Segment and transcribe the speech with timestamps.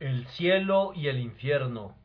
[0.00, 1.96] el cielo y el infierno.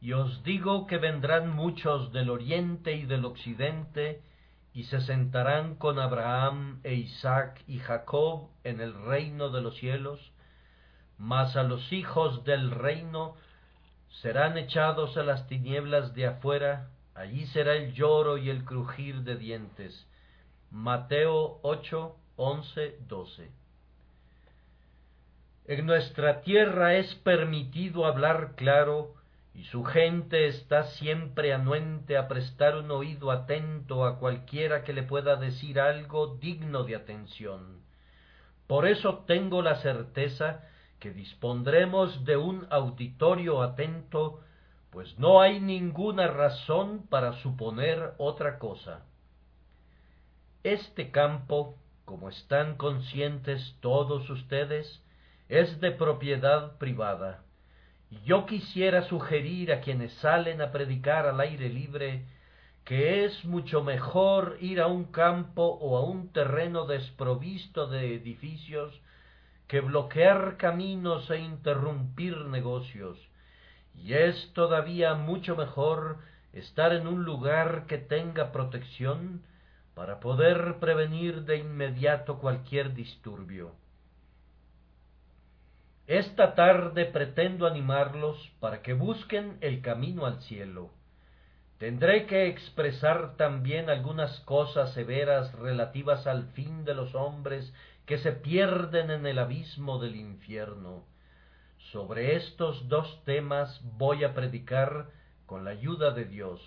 [0.00, 4.22] Y os digo que vendrán muchos del oriente y del occidente,
[4.72, 10.32] y se sentarán con Abraham e Isaac y Jacob en el reino de los cielos,
[11.18, 13.36] mas a los hijos del reino
[14.20, 19.36] serán echados a las tinieblas de afuera, allí será el lloro y el crujir de
[19.36, 20.06] dientes.
[20.70, 23.50] Mateo 8, 11, 12.
[25.68, 29.14] En nuestra tierra es permitido hablar claro,
[29.52, 35.02] y su gente está siempre anuente a prestar un oído atento a cualquiera que le
[35.02, 37.80] pueda decir algo digno de atención.
[38.68, 40.62] Por eso tengo la certeza
[41.00, 44.40] que dispondremos de un auditorio atento,
[44.90, 49.04] pues no hay ninguna razón para suponer otra cosa.
[50.62, 55.02] Este campo, como están conscientes todos ustedes,
[55.48, 57.44] es de propiedad privada.
[58.24, 62.24] Yo quisiera sugerir a quienes salen a predicar al aire libre
[62.84, 69.00] que es mucho mejor ir a un campo o a un terreno desprovisto de edificios
[69.66, 73.18] que bloquear caminos e interrumpir negocios,
[73.96, 76.18] y es todavía mucho mejor
[76.52, 79.42] estar en un lugar que tenga protección
[79.94, 83.72] para poder prevenir de inmediato cualquier disturbio.
[86.06, 90.90] Esta tarde pretendo animarlos para que busquen el camino al cielo.
[91.78, 97.74] Tendré que expresar también algunas cosas severas relativas al fin de los hombres
[98.06, 101.04] que se pierden en el abismo del infierno.
[101.90, 105.08] Sobre estos dos temas voy a predicar
[105.44, 106.60] con la ayuda de Dios.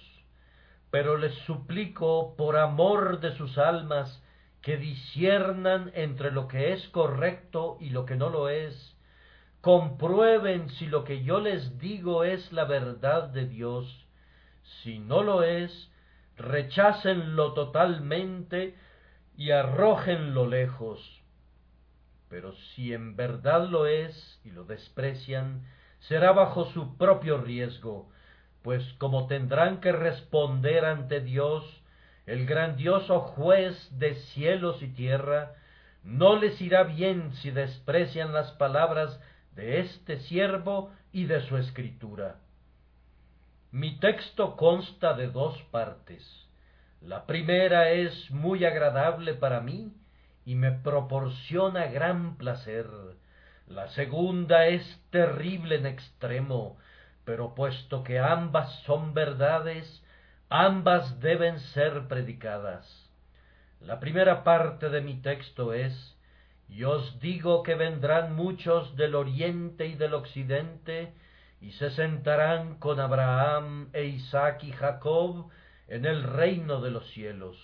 [0.92, 4.22] Pero les suplico, por amor de sus almas,
[4.62, 8.99] que disiernan entre lo que es correcto y lo que no lo es,
[9.62, 14.08] comprueben si lo que yo les digo es la verdad de Dios.
[14.84, 15.92] Si no lo es,
[16.38, 18.76] rechácenlo totalmente
[19.36, 21.22] y arrójenlo lejos.
[22.30, 25.66] Pero si en verdad lo es y lo desprecian,
[26.02, 28.10] será bajo su propio riesgo,
[28.62, 31.66] pues como tendrán que responder ante Dios,
[32.26, 35.54] el grandioso juez de cielos y tierra,
[36.04, 39.20] no les irá bien si desprecian las palabras
[39.56, 42.38] de este siervo y de su escritura.
[43.72, 46.24] Mi texto consta de dos partes.
[47.02, 49.94] La primera es muy agradable para mí
[50.44, 52.88] y me proporciona gran placer.
[53.68, 56.78] La segunda es terrible en extremo,
[57.26, 60.04] pero puesto que ambas son verdades,
[60.50, 63.12] ambas deben ser predicadas.
[63.82, 66.19] La primera parte de mi texto es
[66.70, 71.14] y os digo que vendrán muchos del oriente y del occidente,
[71.62, 75.50] y se sentarán con Abraham e Isaac y Jacob
[75.88, 77.58] en el reino de los cielos.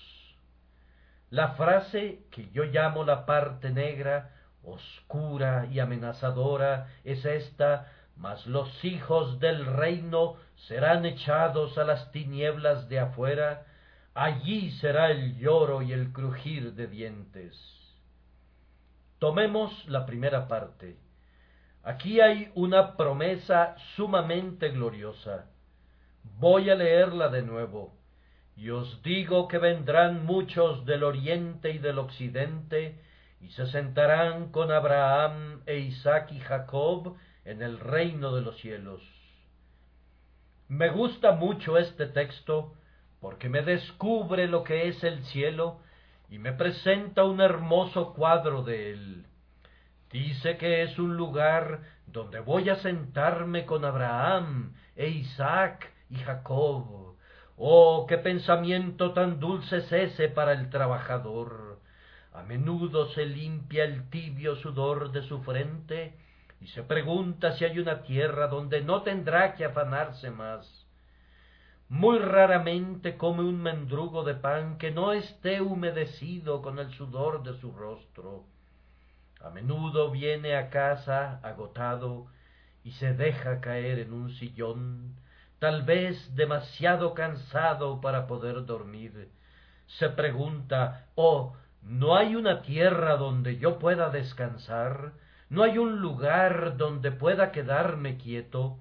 [1.29, 4.31] La frase que yo llamo la parte negra,
[4.63, 10.35] oscura y amenazadora, es esta, mas los hijos del reino
[10.67, 13.66] serán echados a las tinieblas de afuera,
[14.13, 17.84] allí será el lloro y el crujir de dientes.
[19.25, 20.97] Tomemos la primera parte.
[21.81, 25.47] Aquí hay una promesa sumamente gloriosa.
[26.37, 27.97] Voy a leerla de nuevo.
[28.55, 33.01] Y os digo que vendrán muchos del oriente y del occidente,
[33.41, 39.01] y se sentarán con Abraham e Isaac y Jacob en el reino de los cielos.
[40.67, 42.75] Me gusta mucho este texto
[43.19, 45.79] porque me descubre lo que es el cielo
[46.29, 49.25] y me presenta un hermoso cuadro de él.
[50.11, 57.15] Dice que es un lugar donde voy a sentarme con Abraham e Isaac y Jacob.
[57.57, 61.79] Oh, qué pensamiento tan dulce es ese para el trabajador.
[62.33, 66.17] A menudo se limpia el tibio sudor de su frente
[66.59, 70.84] y se pregunta si hay una tierra donde no tendrá que afanarse más.
[71.90, 77.53] Muy raramente come un mendrugo de pan que no esté humedecido con el sudor de
[77.59, 78.43] su rostro.
[79.40, 82.26] A menudo viene a casa agotado
[82.84, 85.16] y se deja caer en un sillón,
[85.59, 89.29] tal vez demasiado cansado para poder dormir.
[89.85, 95.14] Se pregunta, oh, ¿no hay una tierra donde yo pueda descansar?
[95.49, 98.79] ¿No hay un lugar donde pueda quedarme quieto?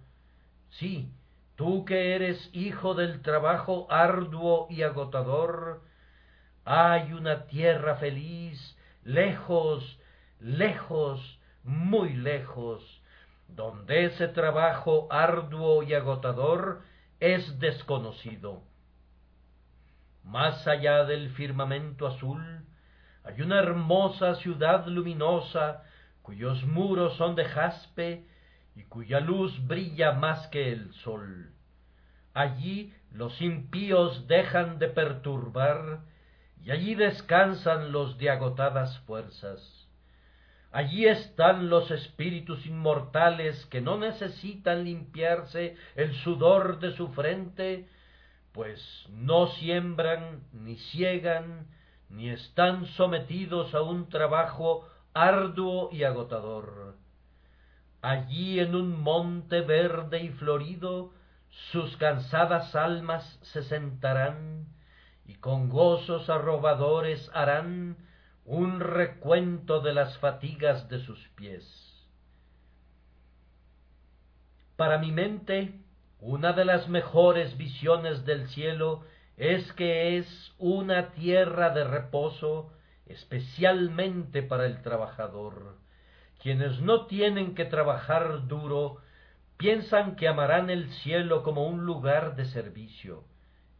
[0.70, 1.12] Sí,
[1.56, 5.82] tú que eres hijo del trabajo arduo y agotador,
[6.64, 9.98] hay una tierra feliz, lejos,
[10.40, 13.02] lejos, muy lejos,
[13.48, 16.82] donde ese trabajo arduo y agotador
[17.20, 18.62] es desconocido.
[20.24, 22.64] Más allá del firmamento azul
[23.24, 25.82] hay una hermosa ciudad luminosa
[26.22, 28.26] cuyos muros son de jaspe
[28.74, 31.52] y cuya luz brilla más que el sol.
[32.32, 36.00] Allí los impíos dejan de perturbar
[36.62, 39.88] y allí descansan los de agotadas fuerzas.
[40.72, 47.88] Allí están los espíritus inmortales que no necesitan limpiarse el sudor de su frente,
[48.50, 51.68] pues no siembran, ni ciegan,
[52.08, 56.96] ni están sometidos a un trabajo arduo y agotador.
[58.04, 61.14] Allí en un monte verde y florido,
[61.72, 64.66] sus cansadas almas se sentarán,
[65.24, 67.96] y con gozos arrobadores harán
[68.44, 71.64] un recuento de las fatigas de sus pies.
[74.76, 75.80] Para mi mente,
[76.20, 79.06] una de las mejores visiones del cielo
[79.38, 82.70] es que es una tierra de reposo
[83.06, 85.83] especialmente para el trabajador.
[86.44, 88.98] Quienes no tienen que trabajar duro
[89.56, 93.24] piensan que amarán el cielo como un lugar de servicio.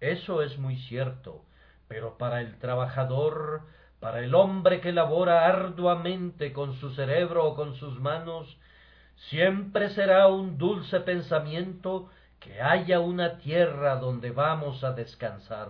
[0.01, 1.45] Eso es muy cierto,
[1.89, 3.65] pero para el trabajador,
[4.01, 8.57] para el hombre que labora arduamente con su cerebro o con sus manos,
[9.29, 12.09] siempre será un dulce pensamiento
[12.41, 15.69] que haya una tierra donde vamos a descansar.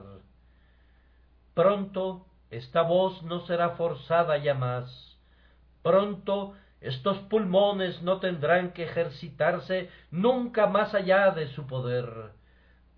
[1.54, 5.18] Pronto esta voz no será forzada ya más.
[5.82, 6.54] Pronto
[6.84, 12.32] estos pulmones no tendrán que ejercitarse nunca más allá de su poder.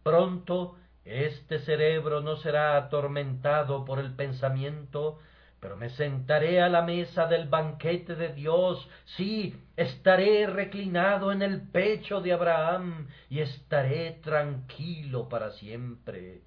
[0.02, 5.20] Pronto este cerebro no será atormentado por el pensamiento,
[5.60, 11.62] pero me sentaré a la mesa del banquete de Dios, sí, estaré reclinado en el
[11.70, 16.42] pecho de Abraham y estaré tranquilo para siempre.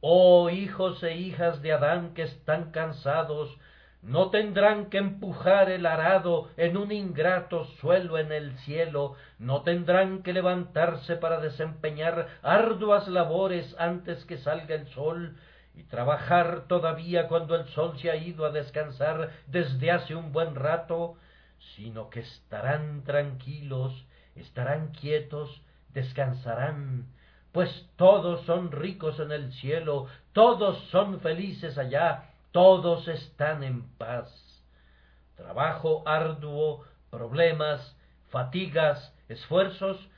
[0.00, 3.58] Oh hijos e hijas de Adán que están cansados,
[4.02, 10.22] no tendrán que empujar el arado en un ingrato suelo en el cielo, no tendrán
[10.22, 15.36] que levantarse para desempeñar arduas labores antes que salga el sol,
[15.78, 20.56] y trabajar todavía cuando el sol se ha ido a descansar desde hace un buen
[20.56, 21.16] rato,
[21.76, 23.92] sino que estarán tranquilos,
[24.34, 27.06] estarán quietos, descansarán,
[27.52, 34.28] pues todos son ricos en el cielo, todos son felices allá, todos están en paz.
[35.36, 37.96] Trabajo arduo, problemas,
[38.28, 40.08] fatigas, esfuerzos,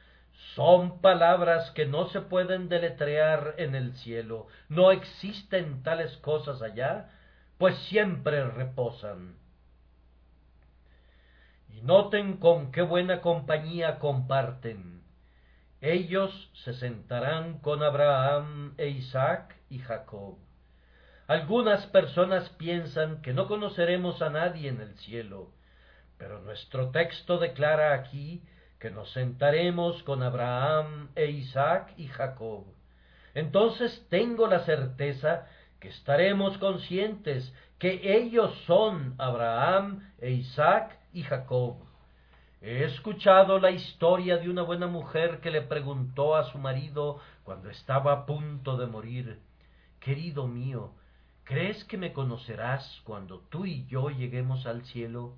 [0.54, 4.46] son palabras que no se pueden deletrear en el cielo.
[4.68, 7.10] No existen tales cosas allá,
[7.58, 9.36] pues siempre reposan.
[11.68, 15.00] Y noten con qué buena compañía comparten
[15.80, 20.36] ellos se sentarán con Abraham e Isaac y Jacob.
[21.30, 25.52] Algunas personas piensan que no conoceremos a nadie en el cielo,
[26.18, 28.42] pero nuestro texto declara aquí
[28.80, 32.64] que nos sentaremos con Abraham e Isaac y Jacob.
[33.32, 35.46] Entonces tengo la certeza
[35.78, 41.76] que estaremos conscientes que ellos son Abraham e Isaac y Jacob.
[42.60, 47.70] He escuchado la historia de una buena mujer que le preguntó a su marido cuando
[47.70, 49.40] estaba a punto de morir
[50.00, 50.94] Querido mío,
[51.50, 55.34] ¿crees que me conocerás cuando tú y yo lleguemos al cielo?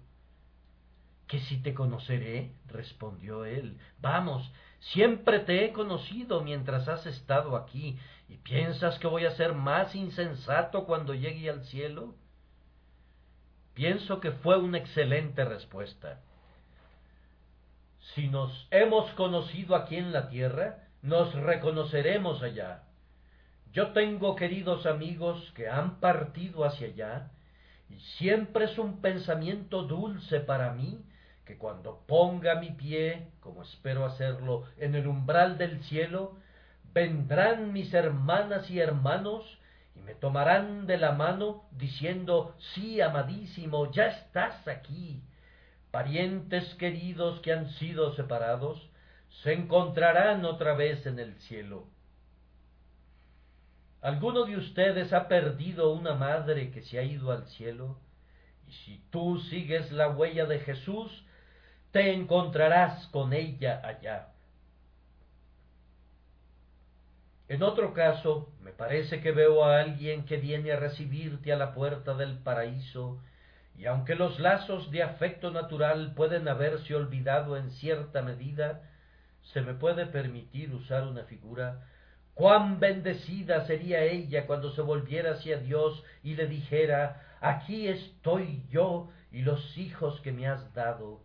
[1.26, 3.78] Que si te conoceré, respondió él.
[3.98, 4.52] Vamos,
[4.92, 9.94] siempre te he conocido mientras has estado aquí, ¿y piensas que voy a ser más
[9.94, 12.14] insensato cuando llegue al cielo?
[13.72, 16.20] Pienso que fue una excelente respuesta.
[18.14, 22.82] Si nos hemos conocido aquí en la tierra, nos reconoceremos allá.
[23.72, 27.30] Yo tengo queridos amigos que han partido hacia allá,
[27.88, 31.02] y siempre es un pensamiento dulce para mí
[31.46, 36.36] que cuando ponga mi pie, como espero hacerlo, en el umbral del cielo,
[36.92, 39.44] vendrán mis hermanas y hermanos
[39.96, 45.22] y me tomarán de la mano diciendo, sí, amadísimo, ya estás aquí
[45.90, 48.90] parientes queridos que han sido separados,
[49.42, 51.91] se encontrarán otra vez en el cielo.
[54.02, 57.96] ¿Alguno de ustedes ha perdido una madre que se ha ido al cielo?
[58.66, 61.24] Y si tú sigues la huella de Jesús,
[61.92, 64.30] te encontrarás con ella allá.
[67.48, 71.72] En otro caso, me parece que veo a alguien que viene a recibirte a la
[71.72, 73.20] puerta del paraíso
[73.78, 78.82] y aunque los lazos de afecto natural pueden haberse olvidado en cierta medida,
[79.52, 81.86] se me puede permitir usar una figura
[82.34, 89.10] cuán bendecida sería ella cuando se volviera hacia Dios y le dijera aquí estoy yo
[89.30, 91.20] y los hijos que me has dado.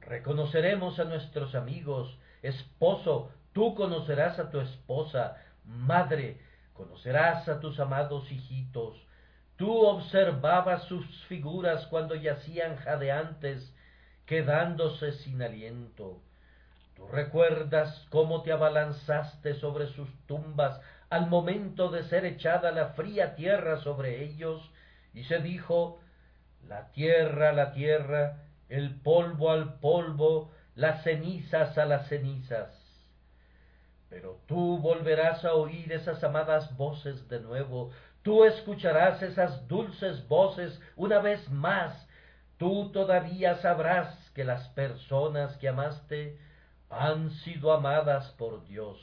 [0.00, 6.40] Reconoceremos a nuestros amigos, esposo, tú conocerás a tu esposa, madre,
[6.72, 8.96] conocerás a tus amados hijitos,
[9.60, 13.76] Tú observabas sus figuras cuando yacían jadeantes,
[14.24, 16.22] quedándose sin aliento.
[17.00, 20.78] Tú recuerdas cómo te abalanzaste sobre sus tumbas
[21.08, 24.70] al momento de ser echada la fría tierra sobre ellos,
[25.14, 25.98] y se dijo
[26.68, 32.70] la tierra, la tierra, el polvo al polvo, las cenizas a las cenizas.
[34.10, 37.92] Pero tú volverás a oír esas amadas voces de nuevo,
[38.22, 42.06] Tú escucharás esas dulces voces una vez más.
[42.58, 46.38] Tú todavía sabrás que las personas que amaste
[46.90, 48.98] han sido amadas por Dios.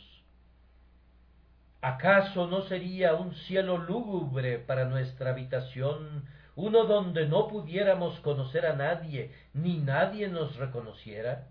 [1.82, 6.26] ¿Acaso no sería un cielo lúgubre para nuestra habitación,
[6.56, 11.48] uno donde no pudiéramos conocer a nadie, ni nadie nos reconociera?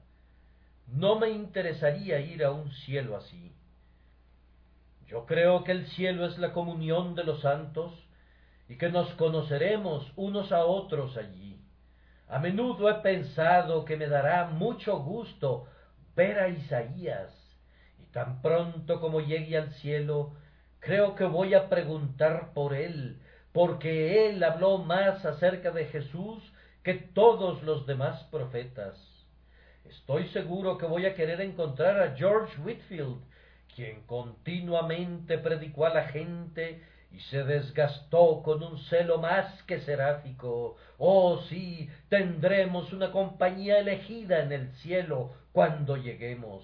[0.88, 3.54] No me interesaría ir a un cielo así.
[5.06, 7.92] Yo creo que el cielo es la comunión de los santos
[8.68, 11.60] y que nos conoceremos unos a otros allí.
[12.28, 15.68] A menudo he pensado que me dará mucho gusto
[16.16, 17.30] ver a Isaías,
[18.00, 20.32] y tan pronto como llegue al cielo,
[20.80, 23.20] creo que voy a preguntar por él,
[23.52, 26.42] porque él habló más acerca de Jesús
[26.82, 28.98] que todos los demás profetas.
[29.84, 33.20] Estoy seguro que voy a querer encontrar a George Whitfield,
[33.74, 36.82] quien continuamente predicó a la gente
[37.12, 40.76] y se desgastó con un celo más que seráfico.
[40.98, 46.62] Oh sí, tendremos una compañía elegida en el cielo cuando lleguemos.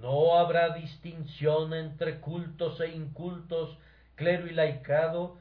[0.00, 3.78] No habrá distinción entre cultos e incultos,
[4.16, 5.38] clero y laicado,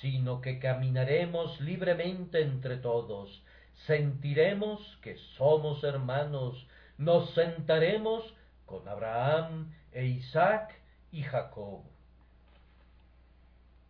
[0.00, 3.44] sino que caminaremos libremente entre todos,
[3.86, 6.66] sentiremos que somos hermanos,
[6.98, 8.34] nos sentaremos
[8.66, 10.74] con Abraham e Isaac
[11.12, 11.82] y Jacob.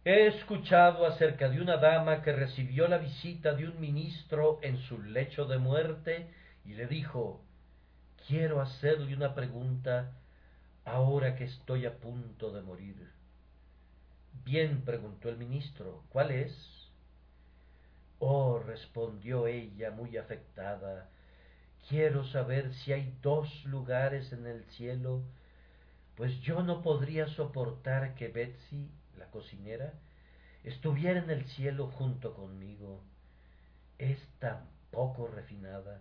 [0.05, 5.01] He escuchado acerca de una dama que recibió la visita de un ministro en su
[5.01, 6.29] lecho de muerte
[6.67, 7.41] y le dijo
[8.31, 10.13] Quiero hacerle una pregunta
[10.85, 13.11] ahora que estoy a punto de morir.
[14.45, 16.55] Bien, preguntó el ministro, ¿cuál es?
[18.21, 21.09] Oh, respondió ella muy afectada,
[21.89, 25.25] quiero saber si hay dos lugares en el cielo
[26.15, 29.95] pues yo no podría soportar que Betsy, la cocinera,
[30.63, 33.01] estuviera en el cielo junto conmigo.
[33.99, 36.01] Es tan poco refinada.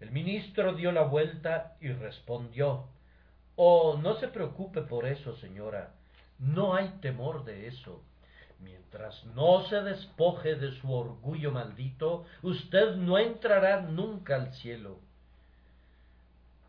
[0.00, 2.86] El ministro dio la vuelta y respondió
[3.56, 5.92] Oh, no se preocupe por eso, señora.
[6.38, 8.00] No hay temor de eso.
[8.60, 14.98] Mientras no se despoje de su orgullo maldito, usted no entrará nunca al cielo.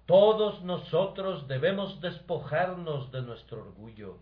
[0.07, 4.17] Todos nosotros debemos despojarnos de nuestro orgullo,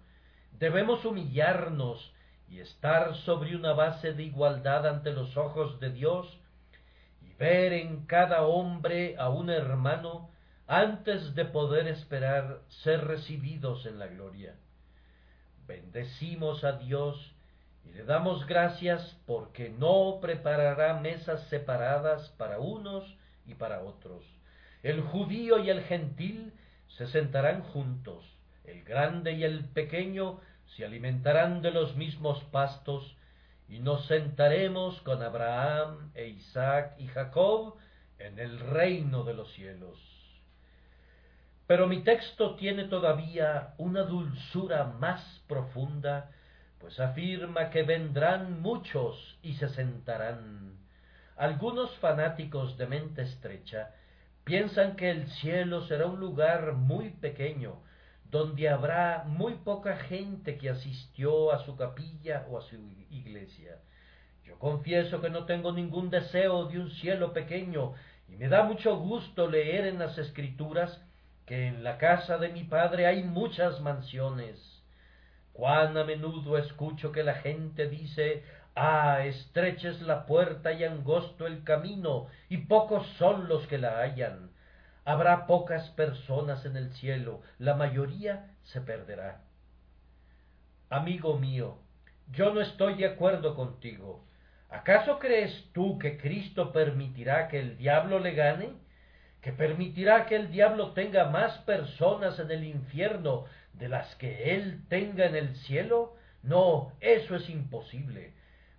[0.60, 2.12] debemos humillarnos
[2.50, 6.28] y estar sobre una base de igualdad ante los ojos de Dios
[7.38, 10.29] ver en cada hombre a un hermano
[10.67, 14.56] antes de poder esperar ser recibidos en la gloria.
[15.67, 17.34] Bendecimos a Dios
[17.86, 23.15] y le damos gracias porque no preparará mesas separadas para unos
[23.46, 24.24] y para otros
[24.88, 26.53] el judío y el gentil
[26.88, 28.24] se sentarán juntos,
[28.63, 30.39] el grande y el pequeño
[30.75, 33.16] se alimentarán de los mismos pastos,
[33.67, 37.75] y nos sentaremos con Abraham e Isaac y Jacob
[38.19, 40.00] en el reino de los cielos.
[41.67, 46.31] Pero mi texto tiene todavía una dulzura más profunda,
[46.79, 50.77] pues afirma que vendrán muchos y se sentarán.
[51.36, 53.91] Algunos fanáticos de mente estrecha
[54.47, 57.81] Piensan que el cielo será un lugar muy pequeño,
[58.29, 62.75] donde habrá muy poca gente que asistió a su capilla o a su
[63.10, 63.77] iglesia.
[64.43, 67.93] Yo confieso que no tengo ningún deseo de un cielo pequeño,
[68.27, 71.01] y me da mucho gusto leer en las escrituras
[71.46, 74.60] que en la casa de mi padre hay muchas mansiones.
[75.53, 78.43] Cuán a menudo escucho que la gente dice
[78.79, 84.01] Ah, estrecha es la puerta y angosto el camino, y pocos son los que la
[84.01, 84.47] hallan.
[85.08, 89.40] Habrá pocas personas en el cielo, la mayoría se perderá.
[90.90, 91.78] Amigo mío,
[92.34, 94.26] yo no estoy de acuerdo contigo.
[94.70, 98.74] ¿Acaso crees tú que Cristo permitirá que el diablo le gane?
[99.40, 103.46] ¿Que permitirá que el diablo tenga más personas en el infierno
[103.76, 106.18] de las que él tenga en el cielo?
[106.44, 108.34] No, eso es imposible,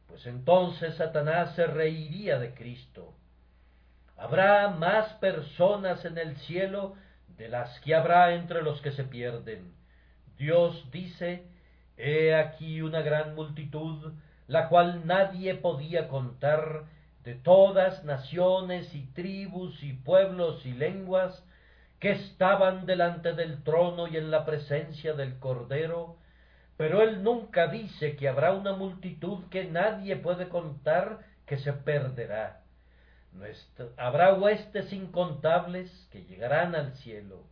[0.07, 3.15] pues entonces Satanás se reiría de Cristo.
[4.19, 6.97] Habrá más personas en el cielo
[7.37, 9.73] de las que habrá entre los que se pierden.
[10.37, 11.47] Dios dice,
[11.97, 14.13] He aquí una gran multitud,
[14.49, 16.87] la cual nadie podía contar,
[17.23, 21.45] de todas naciones y tribus y pueblos y lenguas,
[22.01, 26.17] que estaban delante del trono y en la presencia del Cordero,
[26.77, 32.63] pero él nunca dice que habrá una multitud que nadie puede contar que se perderá.
[33.97, 37.45] Habrá huestes incontables que llegarán al cielo.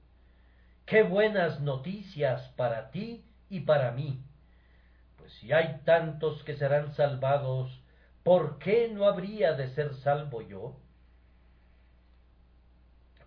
[0.84, 4.22] Qué buenas noticias para ti y para mí.
[5.16, 7.82] Pues si hay tantos que serán salvados,
[8.22, 10.76] ¿por qué no habría de ser salvo yo?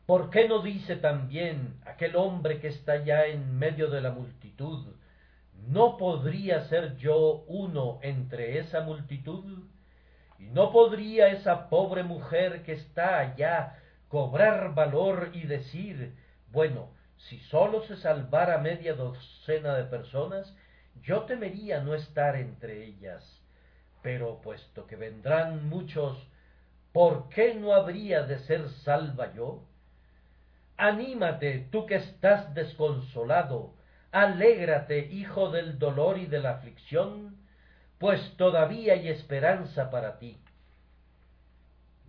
[0.06, 4.88] ¿Por qué no dice también aquel hombre que está ya en medio de la multitud,
[5.68, 9.68] ¿no podría ser yo uno entre esa multitud?
[10.40, 13.78] ¿Y no podría esa pobre mujer que está allá
[14.08, 16.16] cobrar valor y decir,
[16.52, 20.56] bueno, si sólo se salvara media docena de personas,
[21.04, 23.42] yo temería no estar entre ellas.
[24.02, 26.18] Pero puesto que vendrán muchos,
[26.94, 29.64] ¿por qué no habría de ser salva yo?
[30.78, 33.74] Anímate, tú que estás desconsolado,
[34.12, 37.29] alégrate, hijo del dolor y de la aflicción,
[38.00, 40.38] pues todavía hay esperanza para ti.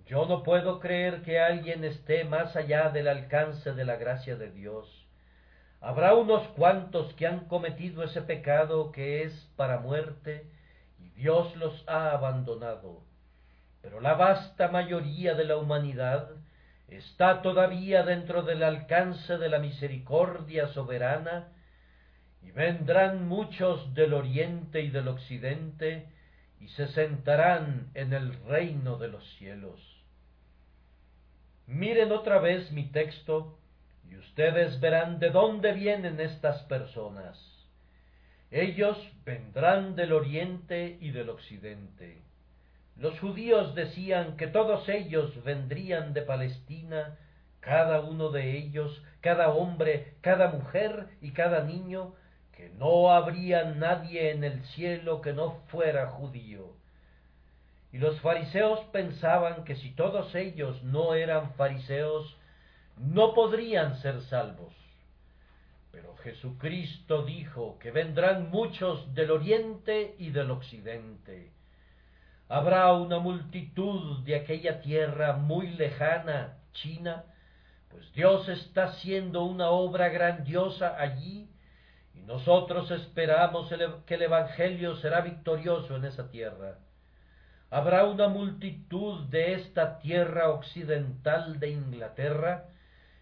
[0.06, 4.50] Yo no puedo creer que alguien esté más allá del alcance de la gracia de
[4.50, 5.06] Dios.
[5.80, 10.46] Habrá unos cuantos que han cometido ese pecado que es para muerte,
[10.98, 13.02] y Dios los ha abandonado.
[13.80, 16.30] Pero la vasta mayoría de la humanidad
[16.88, 21.48] está todavía dentro del alcance de la misericordia soberana,
[22.42, 26.06] y vendrán muchos del oriente y del occidente,
[26.60, 29.80] y se sentarán en el reino de los cielos.
[31.66, 33.58] Miren otra vez mi texto,
[34.10, 37.38] y ustedes verán de dónde vienen estas personas.
[38.50, 42.22] Ellos vendrán del oriente y del occidente.
[42.96, 47.16] Los judíos decían que todos ellos vendrían de Palestina,
[47.60, 52.14] cada uno de ellos, cada hombre, cada mujer y cada niño,
[52.60, 56.74] que no habría nadie en el cielo que no fuera judío.
[57.90, 62.36] Y los fariseos pensaban que si todos ellos no eran fariseos,
[62.98, 64.74] no podrían ser salvos.
[65.90, 71.50] Pero Jesucristo dijo que vendrán muchos del oriente y del occidente
[72.50, 77.24] Habrá una multitud de aquella tierra muy lejana, China,
[77.88, 81.48] pues Dios está haciendo una obra grandiosa allí
[82.26, 83.72] nosotros esperamos
[84.06, 86.78] que el Evangelio será victorioso en esa tierra.
[87.70, 92.64] Habrá una multitud de esta tierra occidental de Inglaterra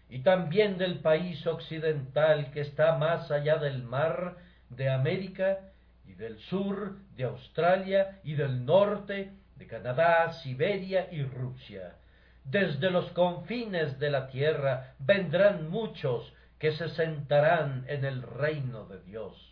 [0.09, 4.37] y también del país occidental que está más allá del mar
[4.69, 5.59] de América
[6.07, 11.95] y del sur de Australia y del norte de Canadá, Siberia y Rusia.
[12.43, 18.99] Desde los confines de la tierra vendrán muchos que se sentarán en el reino de
[19.01, 19.49] Dios.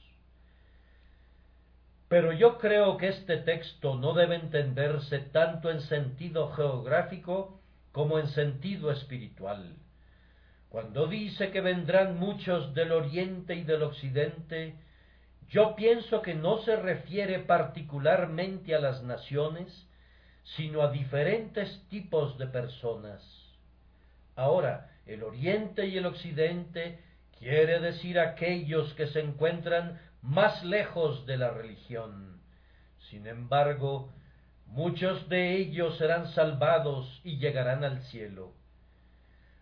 [2.09, 7.59] Pero yo creo que este texto no debe entenderse tanto en sentido geográfico
[7.91, 9.75] como en sentido espiritual.
[10.69, 14.75] Cuando dice que vendrán muchos del oriente y del occidente,
[15.49, 19.87] yo pienso que no se refiere particularmente a las naciones,
[20.55, 23.21] sino a diferentes tipos de personas.
[24.35, 26.99] Ahora, el Oriente y el Occidente
[27.39, 32.41] quiere decir aquellos que se encuentran más lejos de la religión.
[33.09, 34.11] Sin embargo,
[34.65, 38.53] muchos de ellos serán salvados y llegarán al cielo.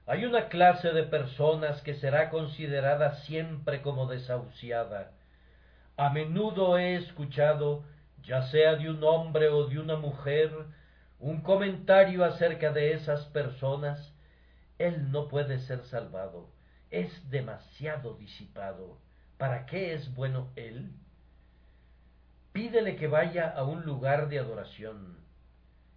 [0.07, 5.11] Hay una clase de personas que será considerada siempre como desahuciada,
[5.97, 7.85] a menudo he escuchado,
[8.21, 10.51] ya sea de un hombre o de una mujer,
[11.19, 14.13] un comentario acerca de esas personas.
[14.77, 16.49] Él no puede ser salvado.
[16.91, 18.99] Es demasiado disipado.
[19.37, 20.91] ¿Para qué es bueno él?
[22.51, 25.17] Pídele que vaya a un lugar de adoración.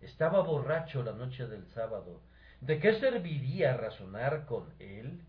[0.01, 2.23] Estaba borracho la noche del sábado.
[2.61, 5.23] ¿De qué serviría razonar con él?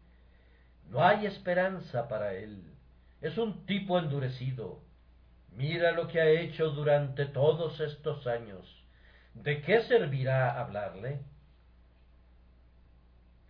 [0.90, 2.74] No hay esperanza para él.
[3.22, 4.82] Es un tipo endurecido.
[5.52, 8.80] Mira lo que ha hecho durante todos estos años.
[9.34, 11.22] ¿de qué servirá hablarle?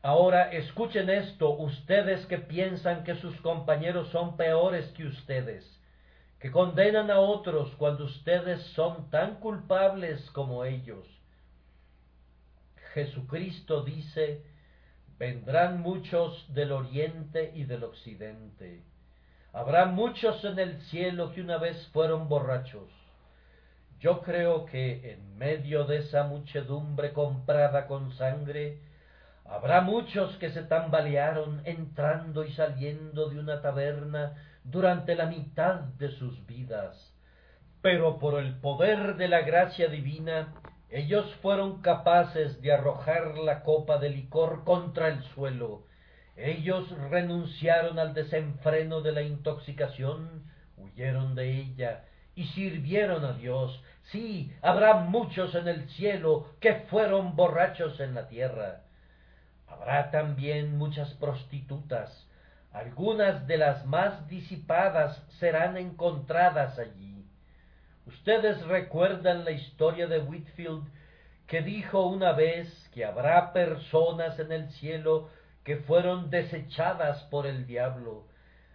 [0.02, 5.66] Ahora escuchen esto, ustedes que piensan que sus compañeros son peores que ustedes,
[6.40, 11.06] que condenan a otros cuando ustedes son tan culpables como ellos.
[12.94, 14.42] Jesucristo dice,
[15.18, 18.82] vendrán muchos del oriente y del occidente.
[19.52, 22.90] Habrá muchos en el cielo que una vez fueron borrachos.
[24.00, 28.80] Yo creo que en medio de esa muchedumbre comprada con sangre,
[29.52, 36.12] Habrá muchos que se tambalearon entrando y saliendo de una taberna durante la mitad de
[36.12, 37.16] sus vidas,
[37.82, 40.54] pero por el poder de la gracia divina
[40.92, 45.88] ellos fueron capaces de arrojar la copa de licor contra el suelo.
[46.36, 50.44] Ellos renunciaron al desenfreno de la intoxicación,
[50.78, 53.84] huyeron de ella y sirvieron a Dios.
[54.12, 58.84] Sí, habrá muchos en el cielo que fueron borrachos en la tierra
[59.80, 62.28] Habrá también muchas prostitutas,
[62.74, 67.26] algunas de las más disipadas serán encontradas allí.
[68.06, 70.84] Ustedes recuerdan la historia de Whitfield
[71.48, 75.30] que dijo una vez que habrá personas en el cielo
[75.64, 78.26] que fueron desechadas por el diablo,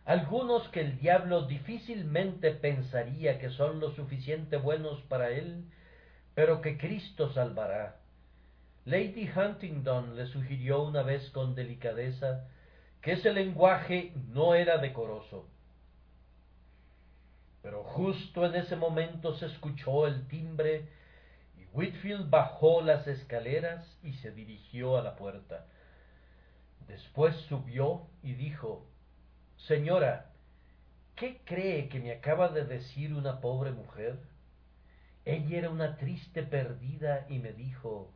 [0.06, 5.66] algunos que el diablo difícilmente pensaría que son lo suficiente buenos para él,
[6.34, 7.96] pero que Cristo salvará.
[8.86, 12.46] Lady Huntingdon le sugirió una vez con delicadeza
[13.00, 15.48] que ese lenguaje no era decoroso.
[17.62, 20.88] Pero justo en ese momento se escuchó el timbre
[21.56, 25.66] y Whitfield bajó las escaleras y se dirigió a la puerta.
[26.86, 28.86] Después subió y dijo
[29.56, 30.30] Señora,
[31.16, 34.18] ¿qué cree que me acaba de decir una pobre mujer?
[35.24, 38.12] Ella era una triste perdida y me dijo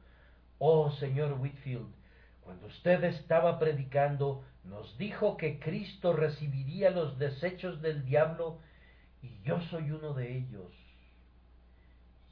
[0.59, 1.95] Oh, señor Whitfield,
[2.41, 8.59] cuando usted estaba predicando, nos dijo que Cristo recibiría los desechos del diablo
[9.23, 10.73] y yo soy uno de ellos.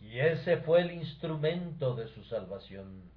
[0.01, 3.11] Y ese fue el instrumento de su salvación.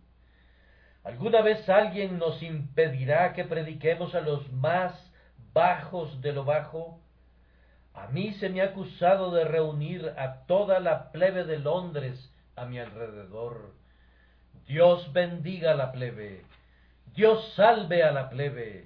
[1.04, 4.93] ¿Alguna vez alguien nos impedirá que prediquemos a los más
[5.54, 7.02] bajos de lo bajo?
[7.93, 12.65] A mí se me ha acusado de reunir a toda la plebe de Londres a
[12.65, 13.78] mi alrededor
[14.69, 16.45] Dios bendiga a la plebe,
[17.15, 18.86] Dios salve a la plebe.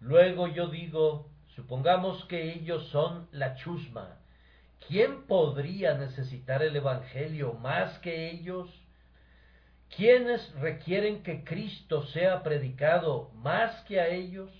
[0.00, 4.18] Luego yo digo, supongamos que ellos son la chusma.
[4.88, 8.68] ¿Quién podría necesitar el Evangelio más que ellos?
[9.96, 14.50] ¿Quiénes requieren que Cristo sea predicado más que a ellos?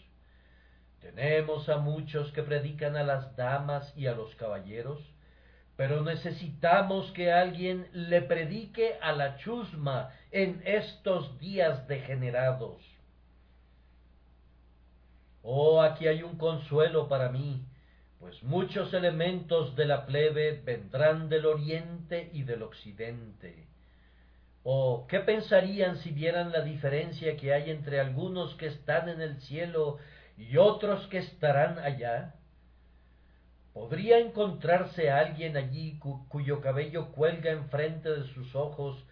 [1.00, 5.00] Tenemos a muchos que predican a las damas y a los caballeros,
[5.76, 12.82] pero necesitamos que alguien le predique a la chusma en estos días degenerados.
[15.42, 17.64] Oh, aquí hay un consuelo para mí,
[18.20, 23.66] pues muchos elementos de la plebe vendrán del oriente y del occidente.
[24.62, 29.40] Oh, ¿qué pensarían si vieran la diferencia que hay entre algunos que están en el
[29.40, 29.98] cielo
[30.36, 32.36] y otros que estarán allá?
[33.72, 39.02] ¿Podría encontrarse alguien allí cuyo cabello cuelga enfrente de sus ojos,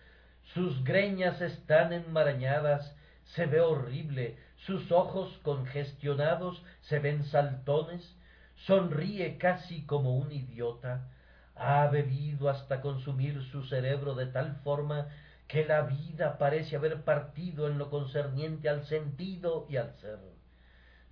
[0.53, 2.95] sus greñas están enmarañadas,
[3.25, 8.17] se ve horrible, sus ojos congestionados se ven saltones,
[8.57, 11.09] sonríe casi como un idiota,
[11.55, 15.09] ha bebido hasta consumir su cerebro de tal forma
[15.47, 20.19] que la vida parece haber partido en lo concerniente al sentido y al ser.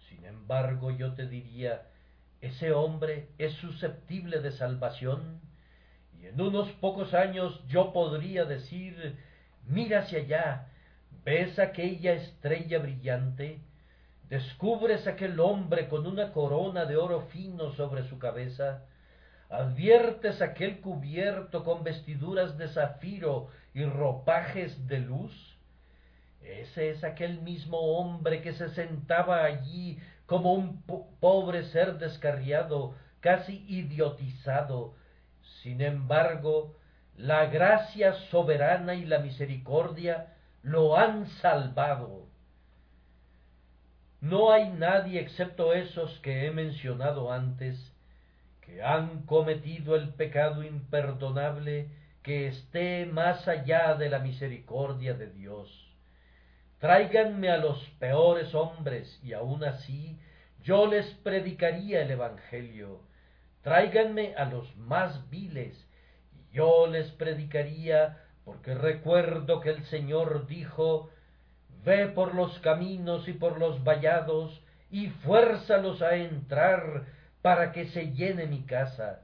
[0.09, 1.83] Sin embargo, yo te diría,
[2.41, 5.41] ese hombre es susceptible de salvación.
[6.21, 9.17] Y en unos pocos años yo podría decir,
[9.67, 10.69] mira hacia allá,
[11.25, 13.61] ves aquella estrella brillante,
[14.29, 18.85] descubres aquel hombre con una corona de oro fino sobre su cabeza,
[19.49, 25.59] adviertes aquel cubierto con vestiduras de zafiro y ropajes de luz,
[26.43, 30.83] ese es aquel mismo hombre que se sentaba allí como un
[31.21, 34.95] pobre ser descarriado, casi idiotizado.
[35.63, 36.77] Sin embargo,
[37.17, 42.27] la gracia soberana y la misericordia lo han salvado.
[44.21, 47.77] No hay nadie excepto esos que he mencionado antes,
[48.61, 51.89] que han cometido el pecado imperdonable
[52.23, 55.88] que esté más allá de la misericordia de Dios.
[56.79, 60.19] Tráiganme a los peores hombres y aun así
[60.63, 63.01] yo les predicaría el Evangelio.
[63.63, 65.77] Tráiganme a los más viles
[66.33, 71.11] y yo les predicaría porque recuerdo que el Señor dijo,
[71.85, 77.05] Ve por los caminos y por los vallados, y fuérzalos a entrar,
[77.43, 79.21] para que se llene mi casa.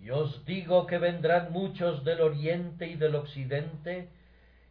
[0.00, 4.08] Y os digo que vendrán muchos del oriente y del occidente,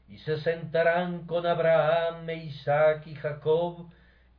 [0.10, 3.89] y se sentarán con Abraham, e Isaac y Jacob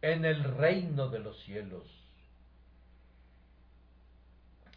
[0.00, 1.86] en el reino de los cielos.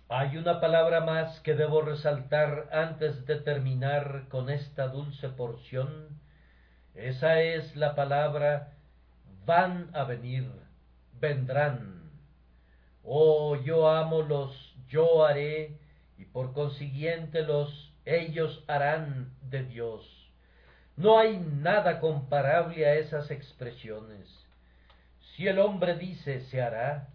[0.10, 6.20] Hay una palabra más que debo resaltar antes de terminar con esta dulce porción.
[6.96, 8.74] Esa es la palabra
[9.46, 10.52] van a venir,
[11.20, 12.12] vendrán.
[13.04, 15.80] Oh, yo amo los yo haré
[16.18, 20.21] y por consiguiente los ellos harán de Dios.
[20.98, 24.30] No hay nada comparable a esas expresiones.
[25.36, 27.08] Si el hombre dice se hará,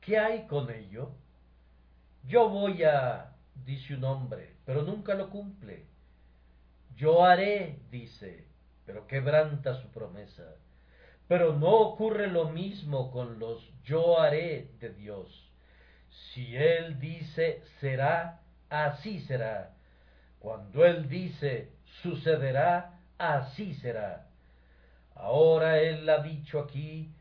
[0.00, 1.10] ¿qué hay con ello?
[2.24, 3.32] Yo voy a,
[3.64, 5.86] dice un hombre, pero nunca lo cumple.
[6.96, 8.46] Yo haré, dice,
[8.84, 10.54] pero quebranta su promesa.
[11.28, 15.50] Pero no ocurre lo mismo con los yo haré de Dios.
[16.10, 19.74] Si Él dice será, así será.
[20.38, 24.26] Cuando Él dice sucederá, así será.
[25.14, 27.14] Ahora Él ha dicho aquí,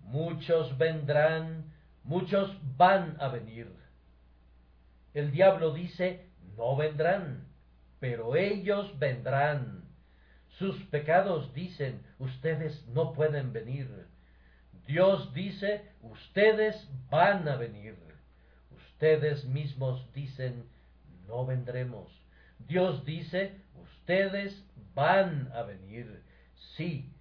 [0.00, 1.64] muchos vendrán,
[2.04, 3.70] muchos van a venir.
[5.12, 7.46] El diablo dice, no vendrán,
[8.00, 9.84] pero ellos vendrán.
[10.58, 14.06] Sus pecados dicen, ustedes no pueden venir.
[14.86, 17.96] Dios dice, ustedes van a venir.
[18.70, 20.64] Ustedes mismos dicen,
[21.26, 22.10] no vendremos.
[22.68, 26.22] Dios dice, ustedes van a venir.
[26.76, 27.12] Sí,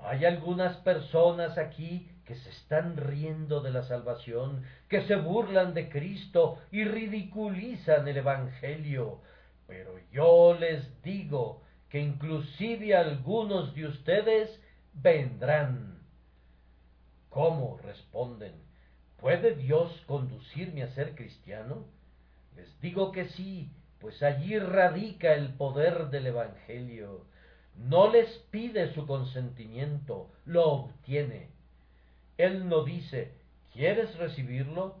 [0.00, 5.88] hay algunas personas aquí que se están riendo de la salvación, que se burlan de
[5.88, 9.20] Cristo y ridiculizan el Evangelio.
[9.66, 14.60] Pero yo les digo que inclusive algunos de ustedes
[14.94, 15.98] vendrán.
[17.28, 17.78] ¿Cómo?
[17.82, 18.52] responden.
[19.16, 21.84] ¿Puede Dios conducirme a ser cristiano?
[22.56, 27.24] Les digo que sí, pues allí radica el poder del Evangelio.
[27.76, 31.48] No les pide su consentimiento, lo obtiene.
[32.38, 33.32] Él no dice,
[33.72, 34.96] ¿quieres recibirlo?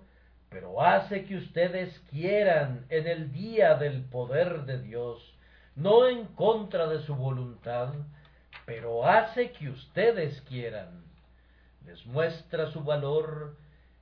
[0.50, 5.34] Pero hace que ustedes quieran en el día del poder de Dios,
[5.76, 7.94] no en contra de su voluntad,
[8.66, 11.04] pero hace que ustedes quieran.
[11.86, 13.56] Les muestra su valor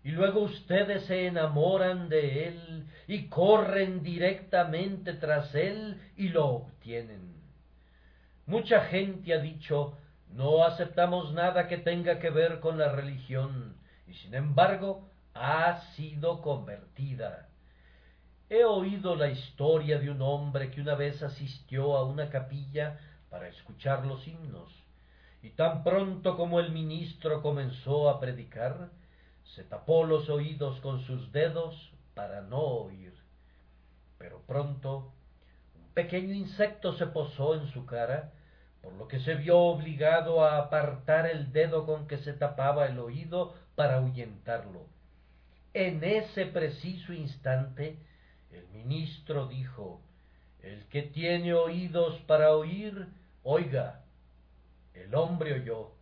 [0.04, 7.34] y luego ustedes se enamoran de él y corren directamente tras él y lo obtienen.
[8.46, 9.98] Mucha gente ha dicho,
[10.32, 16.40] no aceptamos nada que tenga que ver con la religión y sin embargo ha sido
[16.40, 17.48] convertida.
[18.50, 23.48] He oído la historia de un hombre que una vez asistió a una capilla para
[23.48, 24.72] escuchar los himnos,
[25.42, 28.88] y tan pronto como el ministro comenzó a predicar,
[29.54, 33.14] se tapó los oídos con sus dedos para no oír.
[34.18, 35.12] Pero pronto
[35.76, 38.32] un pequeño insecto se posó en su cara
[38.82, 42.98] por lo que se vio obligado a apartar el dedo con que se tapaba el
[42.98, 44.86] oído para ahuyentarlo.
[45.74, 47.98] En ese preciso instante,
[48.50, 50.00] el ministro dijo,
[50.62, 53.08] El que tiene oídos para oír,
[53.42, 54.04] oiga.
[54.94, 55.92] El hombre oyó,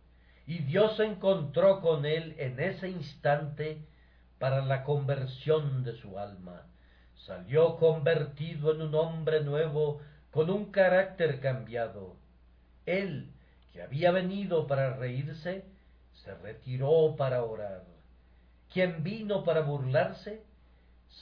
[0.47, 3.85] y Dios se encontró con él en ese instante
[4.39, 6.63] para la conversión de su alma.
[7.25, 9.99] Salió convertido en un hombre nuevo,
[10.31, 12.15] con un carácter cambiado
[12.87, 13.29] él,
[13.73, 15.65] que había venido para reírse,
[16.23, 17.83] se retiró para orar.
[18.73, 20.41] Quien vino para burlarse,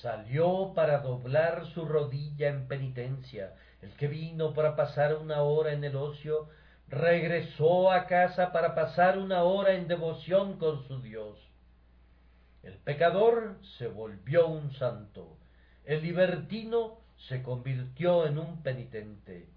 [0.01, 3.55] salió para doblar su rodilla en penitencia.
[3.81, 6.47] El que vino para pasar una hora en el ocio,
[6.87, 11.37] regresó a casa para pasar una hora en devoción con su Dios.
[12.63, 15.37] El pecador se volvió un santo,
[15.83, 19.47] el libertino se convirtió en un penitente.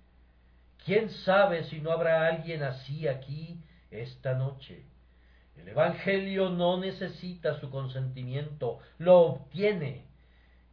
[0.85, 4.85] ¿Quién sabe si no habrá alguien así aquí esta noche?
[5.57, 10.07] El Evangelio no necesita su consentimiento, lo obtiene.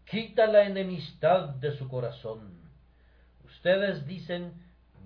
[0.06, 2.62] Quita la enemistad de su corazón.
[3.46, 4.54] Ustedes dicen,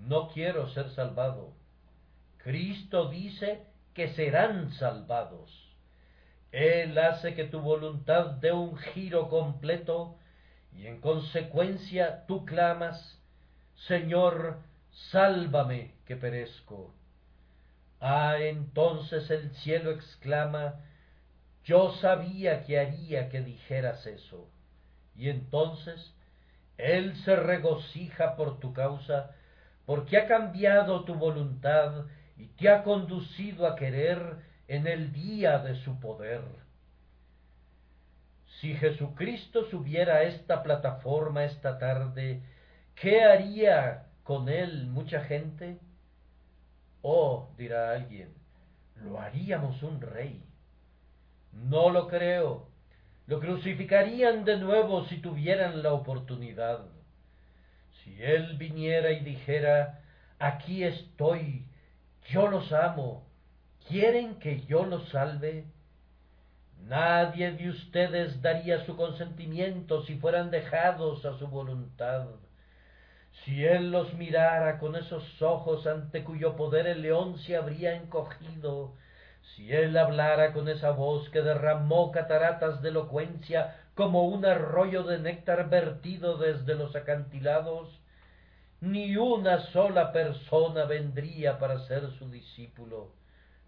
[0.00, 1.52] no quiero ser salvado.
[2.38, 5.50] Cristo dice que serán salvados.
[6.52, 10.16] Él hace que tu voluntad dé un giro completo
[10.76, 13.20] y en consecuencia tú clamas,
[13.86, 14.58] Señor,
[15.10, 16.94] sálvame que perezco.
[18.00, 20.80] Ah, entonces el cielo exclama,
[21.64, 24.48] yo sabía que haría que dijeras eso.
[25.14, 26.14] Y entonces
[26.78, 29.36] él se regocija por tu causa,
[29.90, 32.04] porque ha cambiado tu voluntad
[32.36, 34.36] y te ha conducido a querer
[34.68, 36.42] en el día de su poder.
[38.60, 42.40] Si Jesucristo subiera a esta plataforma esta tarde,
[42.94, 45.80] ¿qué haría con él mucha gente?
[47.02, 48.32] Oh, dirá alguien,
[48.94, 50.40] lo haríamos un rey.
[51.52, 52.68] No lo creo.
[53.26, 56.99] Lo crucificarían de nuevo si tuvieran la oportunidad.
[58.02, 60.00] Si él viniera y dijera,
[60.38, 61.66] aquí estoy,
[62.28, 63.26] yo los amo,
[63.88, 65.64] ¿quieren que yo los salve?
[66.86, 72.26] Nadie de ustedes daría su consentimiento si fueran dejados a su voluntad.
[73.44, 78.94] Si él los mirara con esos ojos ante cuyo poder el león se habría encogido,
[79.54, 85.18] si él hablara con esa voz que derramó cataratas de elocuencia como un arroyo de
[85.18, 88.00] néctar vertido desde los acantilados,
[88.80, 93.12] ni una sola persona vendría para ser su discípulo.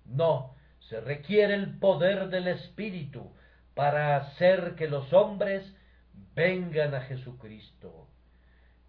[0.07, 0.55] No,
[0.89, 3.31] se requiere el poder del Espíritu
[3.75, 5.71] para hacer que los hombres
[6.35, 8.09] vengan a Jesucristo.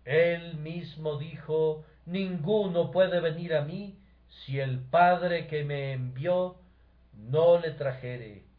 [0.06, 6.56] Él mismo dijo, ninguno puede venir a mí si el Padre que me envió
[7.12, 8.53] no le trajere.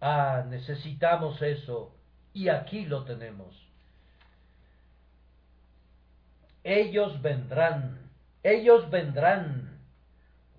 [0.00, 1.92] Ah, necesitamos eso,
[2.32, 3.66] y aquí lo tenemos.
[6.62, 7.98] Ellos vendrán,
[8.42, 9.78] ellos vendrán.